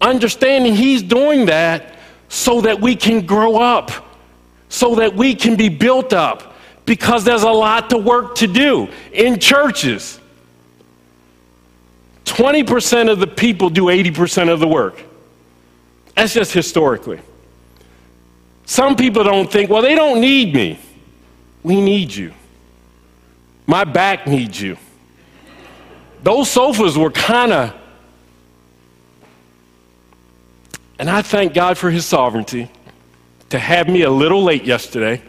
Understanding 0.00 0.72
He's 0.72 1.02
doing 1.02 1.46
that 1.46 1.96
so 2.28 2.60
that 2.60 2.80
we 2.80 2.94
can 2.94 3.26
grow 3.26 3.56
up, 3.56 3.90
so 4.68 4.94
that 4.94 5.16
we 5.16 5.34
can 5.34 5.56
be 5.56 5.68
built 5.68 6.12
up, 6.12 6.54
because 6.84 7.24
there's 7.24 7.42
a 7.42 7.50
lot 7.50 7.90
to 7.90 7.98
work 7.98 8.36
to 8.36 8.46
do 8.46 8.88
in 9.12 9.40
churches. 9.40 10.20
20% 12.26 13.10
of 13.10 13.18
the 13.18 13.26
people 13.26 13.70
do 13.70 13.86
80% 13.86 14.48
of 14.48 14.60
the 14.60 14.68
work. 14.68 15.02
That's 16.14 16.32
just 16.32 16.52
historically. 16.52 17.18
Some 18.64 18.94
people 18.94 19.24
don't 19.24 19.50
think, 19.50 19.70
well, 19.70 19.82
they 19.82 19.96
don't 19.96 20.20
need 20.20 20.54
me. 20.54 20.78
We 21.64 21.80
need 21.80 22.14
you. 22.14 22.32
My 23.68 23.84
back 23.84 24.26
needs 24.26 24.60
you. 24.60 24.76
Those 26.24 26.50
sofas 26.50 26.98
were 26.98 27.12
kind 27.12 27.52
of. 27.52 27.74
And 30.98 31.08
I 31.08 31.22
thank 31.22 31.54
God 31.54 31.78
for 31.78 31.88
his 31.90 32.04
sovereignty 32.04 32.68
to 33.50 33.58
have 33.60 33.88
me 33.88 34.02
a 34.02 34.10
little 34.10 34.42
late 34.42 34.64
yesterday. 34.64 35.22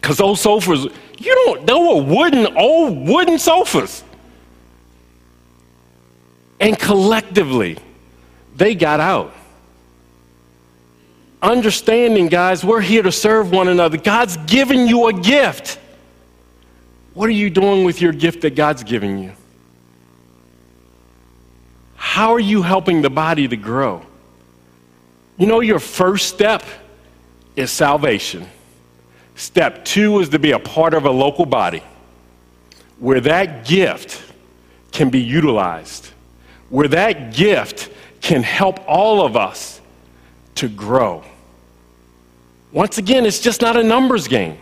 Because 0.00 0.16
those 0.16 0.40
sofas, 0.40 0.88
you 1.18 1.34
don't, 1.44 1.64
they 1.64 1.74
were 1.74 2.02
wooden, 2.02 2.56
old 2.56 3.06
wooden 3.08 3.38
sofas. 3.38 4.02
And 6.58 6.76
collectively, 6.76 7.78
they 8.56 8.74
got 8.74 8.98
out 8.98 9.32
understanding, 11.44 12.28
guys, 12.28 12.64
we're 12.64 12.80
here 12.80 13.02
to 13.02 13.12
serve 13.12 13.52
one 13.52 13.68
another. 13.68 13.98
God's 13.98 14.36
given 14.38 14.86
you 14.88 15.08
a 15.08 15.12
gift. 15.12 15.78
What 17.14 17.28
are 17.28 17.32
you 17.32 17.48
doing 17.48 17.84
with 17.84 18.00
your 18.02 18.12
gift 18.12 18.42
that 18.42 18.56
God's 18.56 18.82
giving 18.82 19.18
you? 19.18 19.32
How 21.94 22.32
are 22.32 22.40
you 22.40 22.62
helping 22.62 23.02
the 23.02 23.10
body 23.10 23.48
to 23.48 23.56
grow? 23.56 24.02
You 25.36 25.46
know, 25.46 25.60
your 25.60 25.78
first 25.78 26.28
step 26.28 26.64
is 27.56 27.70
salvation. 27.70 28.46
Step 29.36 29.84
two 29.84 30.20
is 30.20 30.28
to 30.28 30.38
be 30.38 30.52
a 30.52 30.58
part 30.58 30.94
of 30.94 31.06
a 31.06 31.10
local 31.10 31.46
body 31.46 31.82
where 32.98 33.20
that 33.20 33.64
gift 33.64 34.22
can 34.92 35.10
be 35.10 35.20
utilized, 35.20 36.08
where 36.68 36.88
that 36.88 37.34
gift 37.34 37.90
can 38.20 38.42
help 38.42 38.78
all 38.88 39.24
of 39.24 39.36
us 39.36 39.80
to 40.54 40.68
grow. 40.68 41.24
Once 42.72 42.98
again, 42.98 43.26
it's 43.26 43.40
just 43.40 43.60
not 43.60 43.76
a 43.76 43.82
numbers 43.82 44.28
game. 44.28 44.56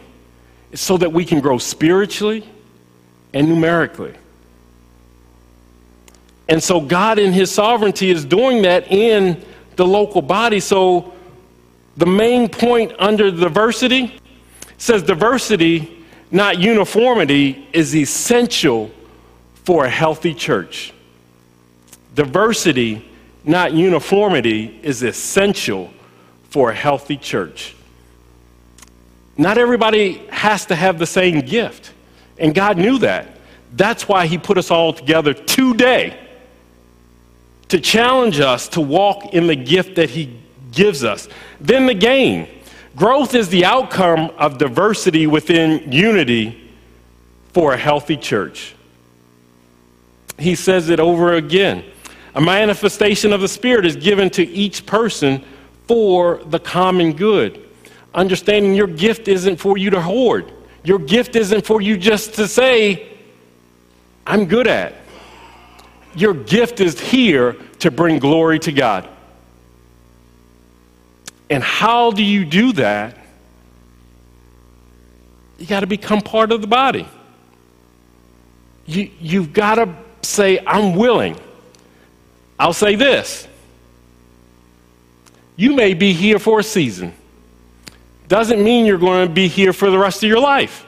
So 0.75 0.97
that 0.97 1.13
we 1.13 1.25
can 1.25 1.41
grow 1.41 1.59
spiritually 1.59 2.49
and 3.35 3.49
numerically. 3.49 4.15
And 6.49 6.63
so, 6.63 6.81
God, 6.81 7.19
in 7.19 7.33
His 7.33 7.51
sovereignty, 7.51 8.11
is 8.11 8.25
doing 8.25 8.63
that 8.63 8.91
in 8.91 9.45
the 9.77 9.87
local 9.87 10.23
body. 10.23 10.61
So, 10.61 11.15
the 11.97 12.07
main 12.07 12.49
point 12.49 12.93
under 12.99 13.31
diversity 13.31 14.19
says 14.79 15.03
diversity, 15.03 16.05
not 16.31 16.59
uniformity, 16.59 17.69
is 17.73 17.95
essential 17.95 18.91
for 19.65 19.85
a 19.85 19.91
healthy 19.91 20.35
church. 20.35 20.93
Diversity, 22.15 23.09
not 23.45 23.73
uniformity, 23.73 24.81
is 24.83 25.03
essential 25.03 25.93
for 26.51 26.71
a 26.71 26.75
healthy 26.75 27.17
church. 27.17 27.75
Not 29.37 29.59
everybody 29.59 30.19
has 30.29 30.67
to 30.67 30.75
have 30.75 30.99
the 30.99 31.07
same 31.07 31.41
gift. 31.41 31.93
And 32.39 32.55
God 32.55 32.77
knew 32.77 32.99
that. 32.99 33.37
That's 33.73 34.07
why 34.07 34.27
He 34.27 34.39
put 34.39 34.59
us 34.59 34.71
all 34.71 34.93
together 34.93 35.33
today 35.33 36.19
to 37.69 37.81
challenge 37.81 38.41
us 38.41 38.69
to 38.69 38.81
walk 38.81 39.33
in 39.33 39.47
the 39.47 39.57
gift 39.57 39.97
that 39.97 40.11
He 40.11 40.39
gives 40.73 41.05
us. 41.05 41.29
Then 41.61 41.87
the 41.87 41.95
gain. 41.95 42.49
Growth 42.95 43.35
is 43.35 43.49
the 43.49 43.65
outcome 43.65 44.31
of 44.37 44.59
diversity 44.59 45.27
within 45.27 45.91
unity 45.91 46.71
for 47.55 47.73
a 47.73 47.77
healthy 47.79 48.19
church. 48.19 48.75
He 50.39 50.55
says 50.55 50.91
it 50.91 51.01
over 51.01 51.35
again. 51.35 51.85
A 52.35 52.41
manifestation 52.41 53.33
of 53.33 53.41
the 53.41 53.49
Spirit 53.49 53.87
is 53.87 53.97
given 53.97 54.29
to 54.31 54.43
each 54.43 54.85
person 54.85 55.43
for 55.87 56.43
the 56.45 56.59
common 56.59 57.13
good 57.13 57.62
understanding 58.15 58.75
your 58.75 58.87
gift 58.87 59.29
isn't 59.29 59.57
for 59.57 59.77
you 59.79 59.91
to 59.91 60.01
hoard. 60.01 60.53
Your 60.85 60.99
gift 60.99 61.37
isn't 61.37 61.65
for 61.65 61.81
you 61.81 61.97
just 61.97 62.35
to 62.35 62.49
say, 62.49 63.09
I'm 64.27 64.47
good 64.47 64.67
at. 64.67 64.95
Your 66.15 66.35
gift 66.35 66.81
is 66.81 67.01
here 67.01 67.57
to 67.81 67.91
bring 67.91 68.19
glory 68.19 68.59
to 68.61 68.73
God. 68.73 69.09
And 71.49 71.63
how 71.63 72.11
do 72.11 72.23
you 72.23 72.45
do 72.45 72.73
that? 72.75 73.17
You 75.59 75.67
got 75.67 75.81
to 75.81 75.87
become 75.87 76.21
part 76.21 76.51
of 76.51 76.61
the 76.61 76.67
body. 76.67 77.07
you, 78.87 79.11
you've 79.21 79.53
got 79.53 79.77
to 79.77 79.95
say, 80.23 80.59
I'm 80.67 80.97
willing. 80.97 81.37
I'll 82.59 82.73
say 82.73 82.95
this 82.95 83.49
you 85.57 85.75
may 85.75 85.95
be 85.95 86.13
here 86.13 86.39
for 86.39 86.61
a 86.61 86.63
season, 86.63 87.13
doesn't 88.33 88.65
mean 88.65 88.87
you're 88.87 88.97
going 88.97 89.29
to 89.29 89.31
be 89.31 89.47
here 89.47 89.75
for 89.75 89.91
the 89.91 89.99
rest 89.99 90.23
of 90.23 90.29
your 90.31 90.41
life. 90.41 90.87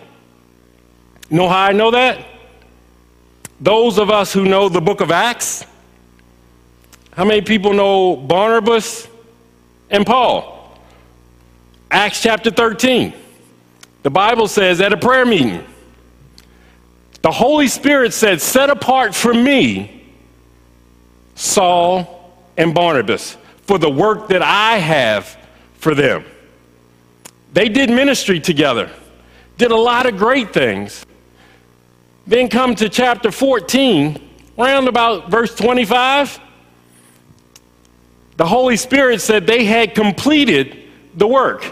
Know 1.28 1.46
how 1.46 1.64
I 1.64 1.72
know 1.72 1.90
that? 1.90 2.24
Those 3.60 3.98
of 3.98 4.08
us 4.08 4.32
who 4.32 4.46
know 4.46 4.70
the 4.70 4.80
book 4.80 5.02
of 5.02 5.10
Acts, 5.10 5.66
how 7.12 7.26
many 7.26 7.42
people 7.42 7.74
know 7.74 8.16
Barnabas 8.16 9.06
and 9.90 10.06
Paul? 10.06 10.74
Acts 11.90 12.22
chapter 12.22 12.50
13. 12.50 13.12
The 14.04 14.10
Bible 14.10 14.48
says 14.48 14.80
at 14.80 14.94
a 14.94 14.96
prayer 14.96 15.26
meeting, 15.26 15.62
the 17.20 17.30
Holy 17.30 17.68
Spirit 17.68 18.14
said, 18.14 18.40
Set 18.40 18.70
apart 18.70 19.14
for 19.14 19.34
me 19.34 20.06
Saul 21.34 22.40
and 22.56 22.74
Barnabas 22.74 23.36
for 23.64 23.76
the 23.76 23.90
work 23.90 24.28
that 24.28 24.40
I 24.40 24.78
have 24.78 25.36
for 25.74 25.94
them. 25.94 26.24
They 27.54 27.68
did 27.68 27.88
ministry 27.88 28.40
together, 28.40 28.90
did 29.58 29.70
a 29.70 29.76
lot 29.76 30.06
of 30.06 30.18
great 30.18 30.52
things. 30.52 31.06
Then 32.26 32.48
come 32.48 32.74
to 32.74 32.88
chapter 32.88 33.30
14, 33.30 34.20
round 34.58 34.88
about 34.88 35.30
verse 35.30 35.54
25. 35.54 36.40
The 38.36 38.44
Holy 38.44 38.76
Spirit 38.76 39.20
said 39.20 39.46
they 39.46 39.64
had 39.64 39.94
completed 39.94 40.76
the 41.14 41.28
work. 41.28 41.62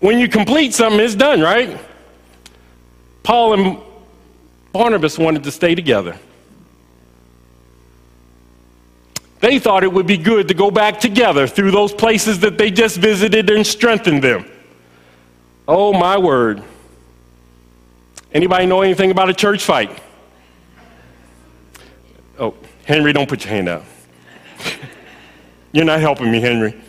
When 0.00 0.18
you 0.18 0.28
complete 0.28 0.72
something, 0.72 1.00
it's 1.00 1.14
done, 1.14 1.42
right? 1.42 1.78
Paul 3.24 3.52
and 3.52 3.78
Barnabas 4.72 5.18
wanted 5.18 5.44
to 5.44 5.50
stay 5.50 5.74
together. 5.74 6.18
They 9.44 9.58
thought 9.58 9.84
it 9.84 9.92
would 9.92 10.06
be 10.06 10.16
good 10.16 10.48
to 10.48 10.54
go 10.54 10.70
back 10.70 10.98
together 10.98 11.46
through 11.46 11.70
those 11.70 11.92
places 11.92 12.40
that 12.40 12.56
they 12.56 12.70
just 12.70 12.96
visited 12.96 13.50
and 13.50 13.66
strengthen 13.66 14.20
them. 14.20 14.46
Oh, 15.68 15.92
my 15.92 16.16
word. 16.16 16.62
Anybody 18.32 18.64
know 18.64 18.80
anything 18.80 19.10
about 19.10 19.28
a 19.28 19.34
church 19.34 19.62
fight? 19.62 19.90
Oh, 22.38 22.54
Henry, 22.86 23.12
don't 23.12 23.28
put 23.28 23.44
your 23.44 23.52
hand 23.52 23.68
out. 23.68 23.84
You're 25.72 25.84
not 25.84 26.00
helping 26.00 26.32
me, 26.32 26.40
Henry. 26.40 26.80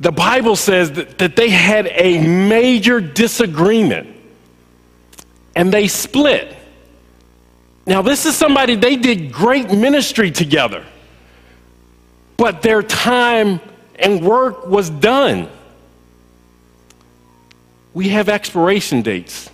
The 0.00 0.10
Bible 0.10 0.56
says 0.56 0.90
that, 0.90 1.18
that 1.18 1.36
they 1.36 1.50
had 1.50 1.86
a 1.86 2.18
major 2.18 3.00
disagreement 3.00 4.08
and 5.54 5.72
they 5.72 5.86
split. 5.86 6.55
Now, 7.86 8.02
this 8.02 8.26
is 8.26 8.36
somebody 8.36 8.74
they 8.74 8.96
did 8.96 9.32
great 9.32 9.70
ministry 9.70 10.30
together, 10.30 10.84
but 12.36 12.60
their 12.60 12.82
time 12.82 13.60
and 13.98 14.24
work 14.24 14.66
was 14.66 14.90
done. 14.90 15.48
We 17.94 18.08
have 18.08 18.28
expiration 18.28 19.02
dates. 19.02 19.50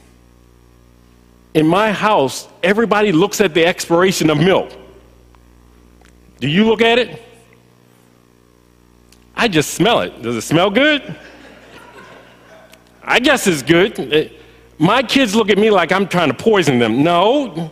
In 1.55 1.67
my 1.67 1.93
house, 1.93 2.49
everybody 2.63 3.13
looks 3.13 3.41
at 3.43 3.53
the 3.53 3.67
expiration 3.67 4.31
of 4.31 4.39
milk. 4.39 4.73
Do 6.41 6.49
you 6.49 6.65
look 6.65 6.81
at 6.81 6.99
it? 6.99 7.23
I 9.37 9.49
just 9.49 9.75
smell 9.75 10.01
it. 10.01 10.23
Does 10.23 10.37
it 10.37 10.43
smell 10.43 10.71
good? 10.71 11.15
I 13.05 13.21
guess 13.21 13.47
it's 13.47 13.63
good. 13.63 14.33
My 14.79 15.03
kids 15.03 15.35
look 15.35 15.51
at 15.51 15.59
me 15.59 15.71
like 15.71 15.93
I'm 15.93 16.09
trying 16.09 16.29
to 16.29 16.35
poison 16.35 16.79
them. 16.79 17.03
No. 17.03 17.71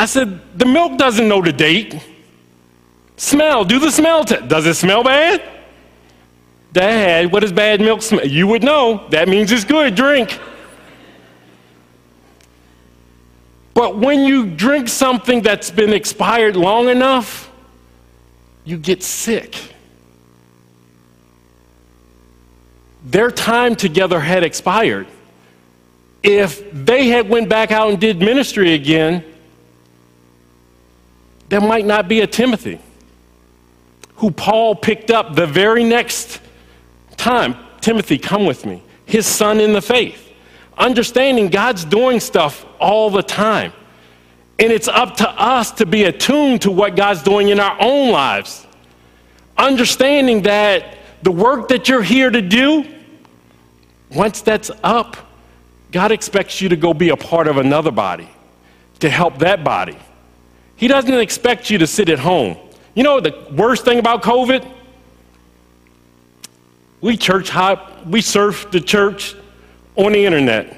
I 0.00 0.06
said, 0.06 0.58
the 0.58 0.64
milk 0.64 0.96
doesn't 0.96 1.28
know 1.28 1.42
the 1.42 1.52
date. 1.52 2.00
Smell, 3.18 3.66
do 3.66 3.78
the 3.78 3.90
smell 3.90 4.24
test. 4.24 4.48
Does 4.48 4.64
it 4.64 4.72
smell 4.72 5.04
bad? 5.04 5.42
Dad, 6.72 7.30
what 7.30 7.40
does 7.40 7.52
bad 7.52 7.82
milk 7.82 8.00
smell? 8.00 8.26
You 8.26 8.46
would 8.46 8.62
know. 8.62 9.06
That 9.10 9.28
means 9.28 9.52
it's 9.52 9.62
good. 9.62 9.94
Drink. 9.94 10.40
But 13.74 13.98
when 13.98 14.20
you 14.20 14.46
drink 14.46 14.88
something 14.88 15.42
that's 15.42 15.70
been 15.70 15.92
expired 15.92 16.56
long 16.56 16.88
enough, 16.88 17.50
you 18.64 18.78
get 18.78 19.02
sick. 19.02 19.54
Their 23.04 23.30
time 23.30 23.76
together 23.76 24.18
had 24.18 24.44
expired. 24.44 25.08
If 26.22 26.72
they 26.72 27.08
had 27.08 27.28
went 27.28 27.50
back 27.50 27.70
out 27.70 27.90
and 27.90 28.00
did 28.00 28.18
ministry 28.18 28.72
again, 28.72 29.26
there 31.50 31.60
might 31.60 31.84
not 31.84 32.08
be 32.08 32.20
a 32.20 32.26
Timothy 32.26 32.80
who 34.16 34.30
Paul 34.30 34.76
picked 34.76 35.10
up 35.10 35.34
the 35.34 35.46
very 35.46 35.82
next 35.82 36.40
time. 37.16 37.56
Timothy, 37.80 38.18
come 38.18 38.46
with 38.46 38.64
me. 38.64 38.82
His 39.04 39.26
son 39.26 39.58
in 39.58 39.72
the 39.72 39.82
faith. 39.82 40.32
Understanding 40.78 41.48
God's 41.48 41.84
doing 41.84 42.20
stuff 42.20 42.64
all 42.78 43.10
the 43.10 43.22
time. 43.22 43.72
And 44.60 44.72
it's 44.72 44.86
up 44.86 45.16
to 45.16 45.28
us 45.28 45.72
to 45.72 45.86
be 45.86 46.04
attuned 46.04 46.62
to 46.62 46.70
what 46.70 46.94
God's 46.94 47.22
doing 47.22 47.48
in 47.48 47.58
our 47.58 47.76
own 47.80 48.12
lives. 48.12 48.64
Understanding 49.58 50.42
that 50.42 50.98
the 51.22 51.32
work 51.32 51.68
that 51.68 51.88
you're 51.88 52.02
here 52.02 52.30
to 52.30 52.42
do, 52.42 52.86
once 54.14 54.40
that's 54.40 54.70
up, 54.84 55.16
God 55.90 56.12
expects 56.12 56.60
you 56.60 56.68
to 56.68 56.76
go 56.76 56.94
be 56.94 57.08
a 57.08 57.16
part 57.16 57.48
of 57.48 57.56
another 57.56 57.90
body, 57.90 58.28
to 59.00 59.10
help 59.10 59.38
that 59.38 59.64
body. 59.64 59.98
He 60.80 60.88
doesn't 60.88 61.12
expect 61.12 61.68
you 61.68 61.76
to 61.76 61.86
sit 61.86 62.08
at 62.08 62.18
home. 62.18 62.56
You 62.94 63.02
know 63.02 63.20
the 63.20 63.36
worst 63.52 63.84
thing 63.84 63.98
about 63.98 64.22
COVID? 64.22 64.66
We 67.02 67.18
church 67.18 67.50
hop, 67.50 68.06
we 68.06 68.22
surf 68.22 68.70
the 68.70 68.80
church 68.80 69.36
on 69.94 70.12
the 70.12 70.24
internet. 70.24 70.74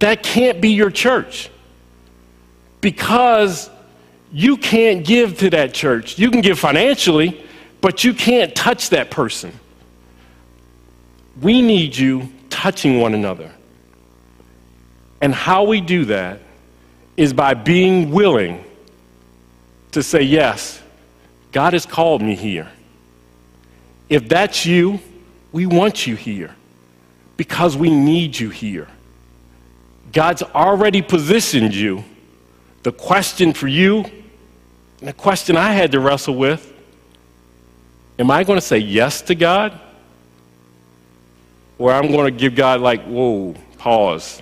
That 0.00 0.24
can't 0.24 0.60
be 0.60 0.70
your 0.70 0.90
church 0.90 1.48
because 2.80 3.70
you 4.32 4.56
can't 4.56 5.06
give 5.06 5.38
to 5.38 5.50
that 5.50 5.72
church. 5.72 6.18
You 6.18 6.32
can 6.32 6.40
give 6.40 6.58
financially, 6.58 7.40
but 7.80 8.02
you 8.02 8.14
can't 8.14 8.52
touch 8.52 8.90
that 8.90 9.12
person. 9.12 9.52
We 11.40 11.62
need 11.62 11.96
you 11.96 12.32
touching 12.50 12.98
one 12.98 13.14
another. 13.14 13.52
And 15.20 15.32
how 15.32 15.62
we 15.62 15.80
do 15.80 16.06
that 16.06 16.40
is 17.16 17.32
by 17.32 17.54
being 17.54 18.10
willing 18.10 18.64
to 19.92 20.02
say, 20.02 20.22
Yes, 20.22 20.82
God 21.52 21.72
has 21.72 21.86
called 21.86 22.22
me 22.22 22.34
here. 22.34 22.70
If 24.08 24.28
that's 24.28 24.66
you, 24.66 25.00
we 25.52 25.66
want 25.66 26.06
you 26.06 26.16
here 26.16 26.54
because 27.36 27.76
we 27.76 27.90
need 27.90 28.38
you 28.38 28.50
here. 28.50 28.88
God's 30.12 30.42
already 30.42 31.02
positioned 31.02 31.74
you. 31.74 32.04
The 32.82 32.92
question 32.92 33.52
for 33.52 33.66
you, 33.66 34.04
and 35.00 35.08
the 35.08 35.12
question 35.12 35.56
I 35.56 35.72
had 35.72 35.92
to 35.92 36.00
wrestle 36.00 36.36
with 36.36 36.72
am 38.18 38.30
I 38.30 38.44
going 38.44 38.58
to 38.58 38.64
say 38.64 38.78
yes 38.78 39.22
to 39.22 39.34
God? 39.34 39.78
Or 41.78 41.92
I'm 41.92 42.10
going 42.10 42.32
to 42.32 42.38
give 42.38 42.54
God, 42.54 42.80
like, 42.80 43.04
whoa, 43.04 43.54
pause. 43.76 44.40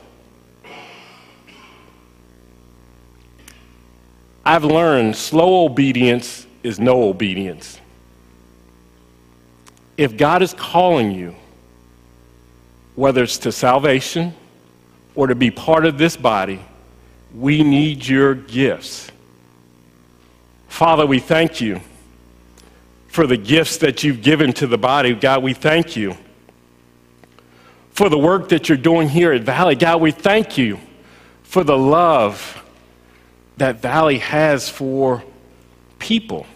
I've 4.47 4.65
learned 4.65 5.17
slow 5.17 5.65
obedience 5.65 6.47
is 6.63 6.79
no 6.79 7.05
obedience. 7.05 7.81
If 9.97 10.17
God 10.17 10.43
is 10.43 10.53
calling 10.53 11.13
you, 11.13 11.35
whether 12.95 13.23
it's 13.23 13.39
to 13.39 13.53
salvation 13.53 14.35
or 15.15 15.29
to 15.29 15.35
be 15.35 15.51
part 15.51 15.87
of 15.87 15.99
this 15.99 16.17
body, 16.17 16.61
we 17.35 17.63
need 17.63 18.07
your 18.07 18.35
gifts. 18.35 19.11
Father, 20.69 21.07
we 21.07 21.21
thank 21.21 21.61
you 21.61 21.81
for 23.09 23.27
the 23.27 23.37
gifts 23.37 23.79
that 23.79 24.03
you've 24.03 24.23
given 24.23 24.53
to 24.55 24.67
the 24.67 24.79
body. 24.79 25.15
God, 25.15 25.43
we 25.43 25.55
thank 25.55 25.97
you 25.97 26.17
for 27.91 28.09
the 28.09 28.19
work 28.19 28.49
that 28.49 28.69
you're 28.69 28.77
doing 28.77 29.09
here 29.09 29.33
at 29.33 29.43
Valley. 29.43 29.77
God, 29.77 30.01
we 30.01 30.11
thank 30.11 30.59
you 30.59 30.81
for 31.45 31.63
the 31.63 31.79
love 31.79 32.64
that 33.57 33.81
Valley 33.81 34.19
has 34.19 34.69
for 34.69 35.23
people. 35.99 36.47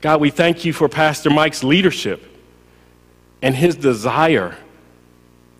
God, 0.00 0.20
we 0.20 0.30
thank 0.30 0.64
you 0.64 0.72
for 0.72 0.88
Pastor 0.88 1.30
Mike's 1.30 1.62
leadership 1.62 2.24
and 3.42 3.54
his 3.54 3.76
desire 3.76 4.56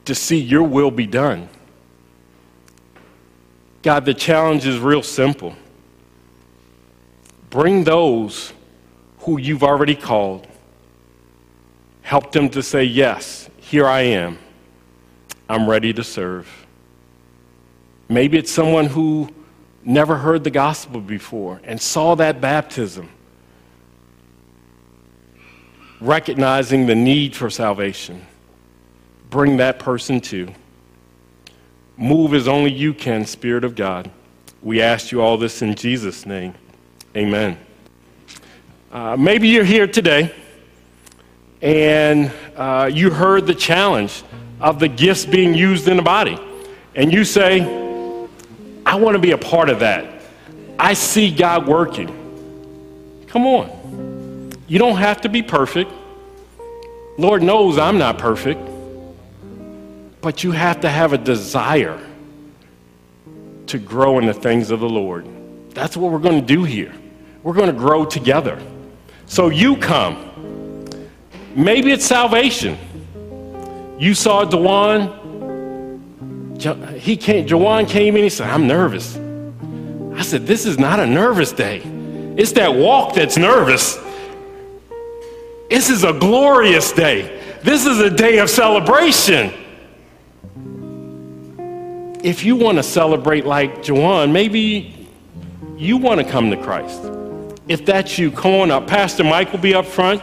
to 0.06 0.14
see 0.14 0.38
your 0.38 0.62
will 0.62 0.90
be 0.90 1.06
done. 1.06 1.48
God, 3.82 4.04
the 4.04 4.14
challenge 4.14 4.66
is 4.66 4.78
real 4.78 5.02
simple. 5.02 5.54
Bring 7.48 7.84
those 7.84 8.52
who 9.20 9.38
you've 9.38 9.62
already 9.62 9.94
called. 9.94 10.46
Help 12.02 12.32
them 12.32 12.48
to 12.50 12.62
say, 12.62 12.84
Yes, 12.84 13.48
here 13.58 13.86
I 13.86 14.00
am. 14.00 14.38
I'm 15.48 15.68
ready 15.68 15.92
to 15.92 16.04
serve. 16.04 16.48
Maybe 18.08 18.38
it's 18.38 18.50
someone 18.50 18.86
who 18.86 19.28
never 19.84 20.16
heard 20.16 20.44
the 20.44 20.50
gospel 20.50 21.00
before 21.00 21.60
and 21.64 21.80
saw 21.80 22.14
that 22.16 22.40
baptism, 22.40 23.08
recognizing 26.00 26.86
the 26.86 26.94
need 26.94 27.34
for 27.34 27.50
salvation. 27.50 28.26
Bring 29.30 29.58
that 29.58 29.78
person 29.78 30.20
to. 30.22 30.52
Move 31.96 32.34
as 32.34 32.48
only 32.48 32.72
you 32.72 32.94
can, 32.94 33.24
Spirit 33.24 33.64
of 33.64 33.74
God. 33.74 34.10
We 34.62 34.82
ask 34.82 35.12
you 35.12 35.22
all 35.22 35.38
this 35.38 35.62
in 35.62 35.74
Jesus' 35.74 36.26
name. 36.26 36.54
Amen. 37.16 37.58
Uh, 38.90 39.16
maybe 39.16 39.48
you're 39.48 39.64
here 39.64 39.86
today 39.86 40.34
and 41.62 42.32
uh, 42.56 42.90
you 42.92 43.10
heard 43.10 43.46
the 43.46 43.54
challenge 43.54 44.22
of 44.60 44.78
the 44.78 44.88
gifts 44.88 45.24
being 45.24 45.54
used 45.54 45.88
in 45.88 45.96
the 45.96 46.02
body, 46.02 46.38
and 46.94 47.12
you 47.12 47.24
say, 47.24 47.79
I 48.90 48.96
want 48.96 49.14
to 49.14 49.20
be 49.20 49.30
a 49.30 49.38
part 49.38 49.70
of 49.70 49.78
that. 49.78 50.20
I 50.76 50.94
see 50.94 51.32
God 51.32 51.68
working. 51.68 52.08
Come 53.28 53.46
on. 53.46 54.50
You 54.66 54.80
don't 54.80 54.96
have 54.96 55.20
to 55.20 55.28
be 55.28 55.42
perfect. 55.42 55.92
Lord 57.16 57.40
knows 57.40 57.78
I'm 57.78 57.98
not 57.98 58.18
perfect. 58.18 58.60
But 60.20 60.42
you 60.42 60.50
have 60.50 60.80
to 60.80 60.88
have 60.88 61.12
a 61.12 61.18
desire 61.18 62.04
to 63.68 63.78
grow 63.78 64.18
in 64.18 64.26
the 64.26 64.34
things 64.34 64.72
of 64.72 64.80
the 64.80 64.88
Lord. 64.88 65.24
That's 65.72 65.96
what 65.96 66.10
we're 66.10 66.18
going 66.18 66.40
to 66.40 66.46
do 66.46 66.64
here. 66.64 66.92
We're 67.44 67.54
going 67.54 67.72
to 67.72 67.78
grow 67.78 68.04
together. 68.04 68.60
So 69.26 69.50
you 69.50 69.76
come. 69.76 71.06
Maybe 71.54 71.92
it's 71.92 72.04
salvation. 72.04 72.76
You 74.00 74.14
saw 74.14 74.44
Dewan. 74.44 75.19
He 76.98 77.16
came, 77.16 77.46
Jawan 77.46 77.88
came 77.88 78.16
in, 78.16 78.22
he 78.22 78.30
said, 78.30 78.48
I'm 78.48 78.66
nervous. 78.66 79.16
I 79.16 80.22
said, 80.22 80.46
This 80.46 80.66
is 80.66 80.78
not 80.78 81.00
a 81.00 81.06
nervous 81.06 81.52
day. 81.52 81.78
It's 82.36 82.52
that 82.52 82.74
walk 82.74 83.14
that's 83.14 83.36
nervous. 83.36 83.98
This 85.68 85.90
is 85.90 86.04
a 86.04 86.12
glorious 86.12 86.92
day. 86.92 87.58
This 87.62 87.86
is 87.86 88.00
a 88.00 88.10
day 88.10 88.38
of 88.38 88.50
celebration 88.50 89.52
if 92.22 92.44
you 92.44 92.56
want 92.56 92.76
to 92.78 92.82
celebrate 92.82 93.46
like 93.46 93.76
Jawan, 93.76 94.32
maybe 94.32 95.08
you 95.76 95.96
want 95.96 96.20
to 96.20 96.26
come 96.26 96.50
to 96.50 96.56
Christ. 96.56 97.02
If 97.68 97.86
that's 97.86 98.18
you, 98.18 98.30
come 98.30 98.52
on 98.52 98.70
up. 98.70 98.86
Pastor 98.86 99.24
Mike 99.24 99.52
will 99.52 99.60
be 99.60 99.74
up 99.74 99.86
front. 99.86 100.22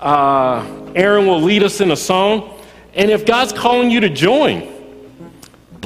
Uh, 0.00 0.64
Aaron 0.94 1.26
will 1.26 1.40
lead 1.40 1.62
us 1.62 1.80
in 1.80 1.90
a 1.90 1.96
song. 1.96 2.58
And 2.94 3.10
if 3.10 3.26
God's 3.26 3.52
calling 3.52 3.90
you 3.90 4.00
to 4.00 4.08
join, 4.08 4.72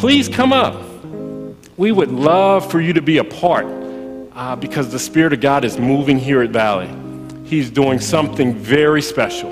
please 0.00 0.30
come 0.30 0.50
up. 0.50 0.82
We 1.76 1.92
would 1.92 2.10
love 2.10 2.70
for 2.70 2.80
you 2.80 2.94
to 2.94 3.02
be 3.02 3.18
a 3.18 3.24
part 3.24 3.66
uh, 4.32 4.56
because 4.56 4.90
the 4.90 4.98
Spirit 4.98 5.34
of 5.34 5.42
God 5.42 5.62
is 5.62 5.78
moving 5.78 6.18
here 6.18 6.40
at 6.40 6.48
Valley. 6.48 6.88
He's 7.44 7.68
doing 7.70 8.00
something 8.00 8.54
very 8.54 9.02
special. 9.02 9.50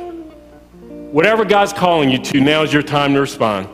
Whatever 1.10 1.44
God's 1.44 1.74
calling 1.74 2.08
you 2.08 2.16
to, 2.16 2.40
now 2.40 2.62
is 2.62 2.72
your 2.72 2.82
time 2.82 3.12
to 3.12 3.20
respond. 3.20 3.68